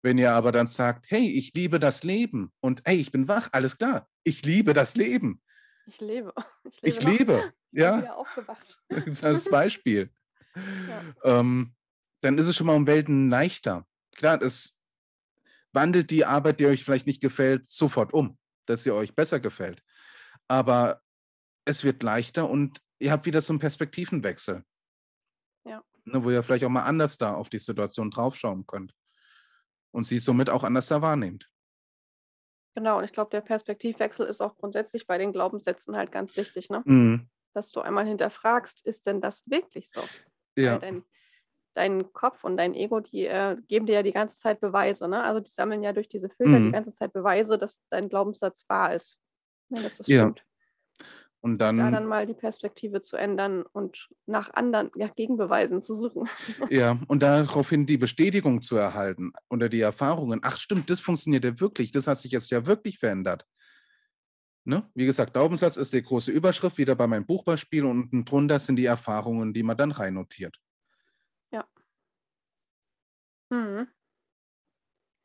Wenn 0.03 0.19
ihr 0.19 0.33
aber 0.33 0.53
dann 0.53 0.67
sagt, 0.67 1.11
hey, 1.11 1.29
ich 1.29 1.53
liebe 1.55 1.79
das 1.79 2.03
Leben 2.03 2.53
und 2.61 2.83
hey, 2.85 2.97
ich 2.97 3.13
bin 3.13 3.29
wach, 3.29 3.49
alles 3.53 3.77
klar, 3.77 4.09
ich 4.25 4.45
liebe 4.45 4.73
das 4.73 4.97
Leben, 4.97 5.43
Ich 5.87 6.01
lebe. 6.01 6.35
Ich 6.83 7.03
lebe. 7.03 7.13
ich 7.13 7.19
lebe, 7.19 7.53
Ich 7.73 7.81
ja, 7.81 7.99
wieder 7.99 8.17
aufgewacht. 8.17 8.81
das 9.23 9.49
Beispiel. 9.51 10.11
Ähm, 11.23 11.75
dann 12.23 12.39
ist 12.39 12.47
es 12.47 12.57
schon 12.57 12.67
mal 12.67 12.77
um 12.77 12.87
Welten 12.87 13.29
leichter. 13.29 13.87
Klar, 14.13 14.41
es 14.41 14.81
wandelt 15.75 16.11
die 16.11 16.25
Arbeit, 16.25 16.61
die 16.61 16.67
euch 16.67 16.83
vielleicht 16.83 17.07
nicht 17.07 17.21
gefällt, 17.21 17.67
sofort 17.67 18.15
um, 18.15 18.39
dass 18.65 18.83
sie 18.83 18.91
euch 18.91 19.15
besser 19.15 19.39
gefällt. 19.39 19.83
Aber 20.49 21.03
es 21.67 21.85
wird 21.85 22.03
leichter 22.03 22.49
und 22.49 22.81
ihr 22.99 23.13
habt 23.13 23.27
wieder 23.27 23.43
so 23.43 23.53
einen 23.53 23.61
Perspektivenwechsel. 23.61 24.65
Ja. 25.67 25.85
Ne, 26.07 26.25
wo 26.25 26.31
ihr 26.31 26.43
vielleicht 26.43 26.65
auch 26.65 26.71
mal 26.71 26.85
anders 26.85 27.19
da 27.19 27.35
auf 27.35 27.51
die 27.51 27.59
Situation 27.59 28.11
draufschauen 28.11 28.67
könnt. 28.67 28.95
und 29.91 30.05
sie 30.05 30.19
somit 30.19 30.49
auch 30.49 30.65
anders 30.65 30.91
wahrnimmt. 30.91 31.51
Genau, 32.77 32.99
und 32.99 33.05
ich 33.05 33.13
glaube, 33.13 33.31
der 33.31 33.41
Perspektivwechsel 33.41 34.27
ist 34.27 34.43
auch 34.43 34.55
grundsätzlich 34.59 35.07
bei 35.07 35.17
den 35.17 35.33
Glaubenssätzen 35.33 35.97
halt 35.97 36.13
ganz 36.13 36.37
wichtig, 36.37 36.69
ne? 36.69 36.83
Mhm. 36.85 37.27
Dass 37.55 37.73
du 37.73 37.81
einmal 37.81 38.05
hinterfragst, 38.07 38.85
ist 38.85 39.07
denn 39.07 39.23
das 39.23 39.49
wirklich 39.49 39.91
so? 39.91 40.03
Ja. 40.57 40.73
Weil 40.73 40.79
dein, 40.81 41.05
dein 41.75 42.13
Kopf 42.13 42.45
und 42.45 42.59
dein 42.59 42.75
Ego, 42.75 43.01
die 43.01 43.27
äh, 43.27 43.57
geben 43.69 43.87
dir 43.87 43.95
ja 43.95 44.03
die 44.03 44.13
ganze 44.13 44.37
Zeit 44.37 44.61
Beweise, 44.61 45.09
ne? 45.09 45.23
Also 45.25 45.41
die 45.41 45.51
sammeln 45.51 45.83
ja 45.83 45.95
durch 45.95 46.11
diese 46.11 46.29
Filter 46.29 46.61
die 46.61 46.67
Mhm. 46.67 46.73
ganze 46.73 46.93
Zeit 46.93 47.15
Beweise, 47.15 47.57
dass 47.57 47.83
dein 47.89 48.11
Glaubenssatz 48.11 48.67
wahr 48.69 48.95
ist. 48.95 49.19
Ne, 49.71 49.83
dass 49.83 49.97
das 49.99 50.07
Ja. 50.07 50.23
stimmt. 50.25 50.45
Und 51.47 51.59
Da 51.59 51.73
dann 51.73 51.93
dann, 51.93 52.07
mal 52.07 52.27
die 52.27 52.35
Perspektive 52.35 53.03
zu 53.03 53.17
ändern 53.17 53.63
und 53.73 54.09
nach 54.27 54.53
anderen 54.55 54.91
ja, 54.97 55.09
Gegenbeweisen 55.09 55.81
zu 55.81 55.95
suchen. 55.95 56.29
ja, 56.71 56.99
und 57.09 57.23
daraufhin 57.23 57.87
die 57.87 57.99
Bestätigung 57.99 58.63
zu 58.63 58.77
erhalten 58.77 59.33
oder 59.49 59.69
die 59.69 59.81
Erfahrungen. 59.81 60.41
Ach, 60.43 60.57
stimmt, 60.57 60.91
das 60.91 61.01
funktioniert 61.01 61.45
ja 61.45 61.61
wirklich. 61.61 61.93
Das 61.93 62.07
hat 62.07 62.19
sich 62.19 62.33
jetzt 62.33 62.51
ja 62.51 62.67
wirklich 62.67 62.99
verändert. 62.99 63.47
Ne? 64.65 64.91
Wie 64.95 65.07
gesagt, 65.07 65.35
Glaubenssatz 65.35 65.77
ist 65.77 65.93
die 65.93 66.03
große 66.03 66.33
Überschrift, 66.33 66.79
wieder 66.79 66.97
bei 66.97 67.07
meinem 67.07 67.25
Buchbeispiel 67.25 67.85
und 67.85 68.01
unten 68.03 68.25
drunter 68.25 68.59
sind 68.59 68.77
die 68.77 68.87
Erfahrungen, 68.87 69.55
die 69.55 69.63
man 69.63 69.77
dann 69.77 69.93
reinnotiert. 69.93 70.59
Mhm. 73.51 73.89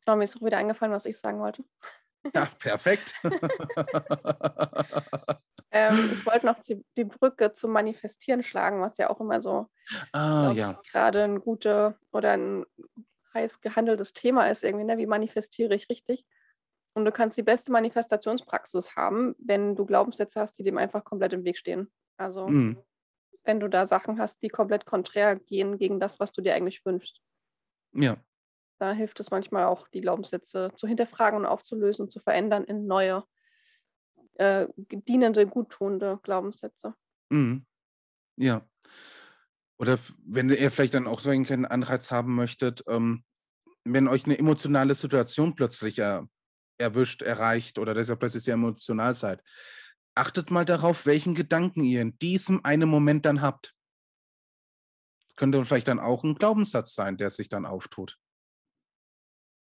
Genau, 0.04 0.16
mir 0.16 0.24
ist 0.24 0.36
auch 0.36 0.42
wieder 0.42 0.58
eingefallen, 0.58 0.92
was 0.92 1.06
ich 1.06 1.18
sagen 1.18 1.40
wollte. 1.40 1.64
Ja, 2.34 2.46
perfekt. 2.58 3.14
Ähm, 5.70 6.10
ich 6.12 6.26
wollte 6.26 6.46
noch 6.46 6.58
die, 6.60 6.84
die 6.96 7.04
Brücke 7.04 7.52
zum 7.52 7.72
Manifestieren 7.72 8.42
schlagen, 8.42 8.82
was 8.82 8.98
ja 8.98 9.08
auch 9.08 9.20
immer 9.20 9.40
so, 9.40 9.68
ah, 10.12 10.52
ja. 10.54 10.80
gerade 10.90 11.24
ein 11.24 11.40
gute 11.40 11.96
oder 12.12 12.32
ein 12.32 12.66
heiß 13.32 13.62
gehandeltes 13.62 14.12
Thema 14.12 14.50
ist 14.50 14.64
irgendwie, 14.64 14.84
ne? 14.84 14.98
Wie 14.98 15.06
manifestiere 15.06 15.74
ich 15.74 15.88
richtig? 15.88 16.26
Und 16.94 17.06
du 17.06 17.12
kannst 17.12 17.38
die 17.38 17.42
beste 17.42 17.72
Manifestationspraxis 17.72 18.96
haben, 18.96 19.34
wenn 19.38 19.74
du 19.74 19.86
Glaubenssätze 19.86 20.40
hast, 20.40 20.58
die 20.58 20.62
dem 20.62 20.76
einfach 20.76 21.04
komplett 21.04 21.32
im 21.32 21.44
Weg 21.44 21.56
stehen. 21.56 21.90
Also 22.18 22.48
Mhm. 22.48 22.76
wenn 23.44 23.60
du 23.60 23.68
da 23.68 23.86
Sachen 23.86 24.20
hast, 24.20 24.42
die 24.42 24.48
komplett 24.48 24.86
konträr 24.86 25.36
gehen 25.36 25.78
gegen 25.78 26.00
das, 26.00 26.20
was 26.20 26.32
du 26.32 26.42
dir 26.42 26.54
eigentlich 26.54 26.84
wünschst. 26.84 27.20
Ja. 27.94 28.16
Da 28.82 28.90
hilft 28.94 29.20
es 29.20 29.30
manchmal 29.30 29.66
auch, 29.66 29.86
die 29.86 30.00
Glaubenssätze 30.00 30.72
zu 30.74 30.88
hinterfragen 30.88 31.38
und 31.38 31.46
aufzulösen, 31.46 32.10
zu 32.10 32.18
verändern 32.18 32.64
in 32.64 32.88
neue, 32.88 33.22
äh, 34.34 34.66
dienende, 34.76 35.46
guttunende 35.46 36.18
Glaubenssätze. 36.24 36.92
Mhm. 37.30 37.64
Ja. 38.34 38.68
Oder 39.78 40.00
wenn 40.26 40.48
ihr 40.48 40.72
vielleicht 40.72 40.94
dann 40.94 41.06
auch 41.06 41.20
so 41.20 41.30
einen 41.30 41.44
kleinen 41.44 41.64
Anreiz 41.64 42.10
haben 42.10 42.34
möchtet, 42.34 42.82
ähm, 42.88 43.22
wenn 43.84 44.08
euch 44.08 44.24
eine 44.24 44.36
emotionale 44.36 44.96
Situation 44.96 45.54
plötzlich 45.54 46.00
er, 46.00 46.26
erwischt, 46.76 47.22
erreicht 47.22 47.78
oder 47.78 47.94
ihr 47.94 48.16
plötzlich 48.16 48.42
sehr 48.42 48.54
emotional 48.54 49.14
seid, 49.14 49.44
achtet 50.16 50.50
mal 50.50 50.64
darauf, 50.64 51.06
welchen 51.06 51.36
Gedanken 51.36 51.84
ihr 51.84 52.02
in 52.02 52.18
diesem 52.18 52.64
einen 52.64 52.88
Moment 52.88 53.26
dann 53.26 53.42
habt. 53.42 53.76
Das 55.28 55.36
könnte 55.36 55.64
vielleicht 55.64 55.86
dann 55.86 56.00
auch 56.00 56.24
ein 56.24 56.34
Glaubenssatz 56.34 56.96
sein, 56.96 57.16
der 57.16 57.30
sich 57.30 57.48
dann 57.48 57.64
auftut. 57.64 58.18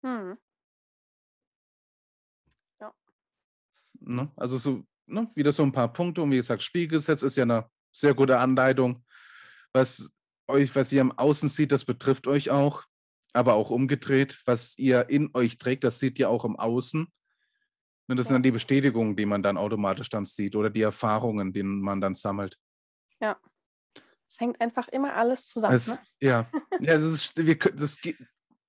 Hm. 0.02 0.38
Ne? 4.00 4.30
Also 4.36 4.56
so, 4.56 4.84
ne? 5.06 5.30
wieder 5.34 5.52
so 5.52 5.62
ein 5.62 5.72
paar 5.72 5.92
Punkte. 5.92 6.22
Und 6.22 6.30
wie 6.30 6.36
gesagt, 6.36 6.62
Spiegelgesetz 6.62 7.22
ist 7.22 7.36
ja 7.36 7.42
eine 7.42 7.68
sehr 7.92 8.14
gute 8.14 8.38
Anleitung. 8.38 9.04
Was 9.72 10.10
euch, 10.46 10.74
was 10.74 10.92
ihr 10.92 11.00
im 11.00 11.12
Außen 11.12 11.48
sieht, 11.48 11.72
das 11.72 11.84
betrifft 11.84 12.26
euch 12.26 12.50
auch. 12.50 12.84
Aber 13.34 13.54
auch 13.54 13.70
umgedreht, 13.70 14.40
was 14.46 14.78
ihr 14.78 15.10
in 15.10 15.30
euch 15.34 15.58
trägt, 15.58 15.84
das 15.84 15.98
seht 15.98 16.18
ihr 16.18 16.30
auch 16.30 16.44
im 16.44 16.56
Außen. 16.56 17.06
Ne, 18.06 18.14
das 18.14 18.26
sind 18.26 18.34
Ja. 18.34 18.36
dann 18.36 18.42
die 18.44 18.50
Bestätigungen, 18.52 19.16
die 19.16 19.26
man 19.26 19.42
dann 19.42 19.58
automatisch 19.58 20.08
dann 20.08 20.24
sieht 20.24 20.56
oder 20.56 20.70
die 20.70 20.80
Erfahrungen, 20.80 21.52
die 21.52 21.62
man 21.62 22.00
dann 22.00 22.14
sammelt. 22.14 22.56
Ja. 23.20 23.38
Es 24.30 24.40
hängt 24.40 24.60
einfach 24.60 24.88
immer 24.88 25.14
alles 25.14 25.46
zusammen. 25.48 25.74
Es, 25.74 25.88
Ne? 25.88 25.98
ja, 26.20 26.50
ja 26.80 26.94
das 26.94 27.02
ist, 27.02 27.36
wir, 27.36 27.58
das, 27.58 28.00
geht- 28.00 28.18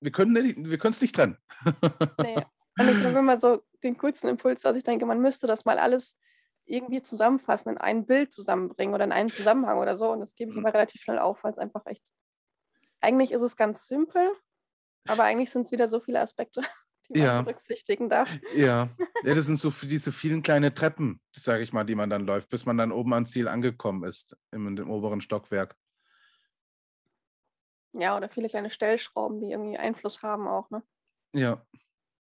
wir 0.02 0.12
können 0.12 0.36
es 0.36 1.02
nicht 1.02 1.16
trennen. 1.16 1.38
Nee. 2.24 2.36
Und 2.80 2.88
ich 2.90 3.04
habe 3.04 3.20
immer 3.20 3.40
so 3.40 3.62
den 3.84 3.98
coolsten 3.98 4.30
Impuls, 4.30 4.62
dass 4.62 4.76
ich 4.78 4.84
denke, 4.86 5.06
man 5.06 5.20
müsste 5.22 5.48
das 5.48 5.66
mal 5.66 5.78
alles 5.80 6.18
irgendwie 6.66 7.02
zusammenfassen, 7.02 7.70
in 7.72 7.78
ein 7.78 8.06
Bild 8.06 8.32
zusammenbringen 8.32 8.94
oder 8.96 9.04
in 9.04 9.12
einen 9.12 9.30
Zusammenhang 9.30 9.80
oder 9.80 9.98
so. 9.98 10.12
Und 10.12 10.22
das 10.22 10.36
gebe 10.36 10.52
ich 10.52 10.58
Mhm. 10.58 10.66
aber 10.66 10.74
relativ 10.76 11.02
schnell 11.02 11.20
auf, 11.20 11.44
weil 11.44 11.52
es 11.52 11.58
einfach 11.58 11.86
echt. 11.88 12.06
Eigentlich 13.02 13.32
ist 13.32 13.42
es 13.42 13.58
ganz 13.58 13.88
simpel, 13.88 14.30
aber 15.08 15.24
eigentlich 15.24 15.52
sind 15.52 15.66
es 15.66 15.72
wieder 15.72 15.90
so 15.90 16.00
viele 16.00 16.22
Aspekte, 16.22 16.62
die 17.10 17.20
man 17.20 17.22
Ja. 17.22 17.42
berücksichtigen 17.42 18.08
darf. 18.10 18.30
Ja. 18.56 18.88
ja, 19.24 19.34
das 19.34 19.46
sind 19.48 19.58
so 19.58 19.72
diese 19.82 20.12
vielen 20.14 20.42
kleine 20.44 20.74
Treppen, 20.74 21.20
sage 21.32 21.64
ich 21.64 21.74
mal, 21.74 21.84
die 21.84 21.96
man 21.96 22.10
dann 22.10 22.26
läuft, 22.26 22.50
bis 22.50 22.66
man 22.66 22.78
dann 22.78 22.92
oben 22.94 23.14
ans 23.14 23.32
Ziel 23.32 23.48
angekommen 23.50 24.04
ist, 24.04 24.38
im, 24.52 24.76
dem 24.76 24.90
oberen 24.90 25.20
Stockwerk. 25.22 25.76
Ja, 27.94 28.16
oder 28.16 28.30
viele 28.30 28.50
kleine 28.50 28.70
Stellschrauben, 28.70 29.42
die 29.42 29.52
irgendwie 29.52 29.78
Einfluss 29.78 30.22
haben 30.22 30.48
auch, 30.48 30.70
ne? 30.70 30.84
Ja, 31.34 31.66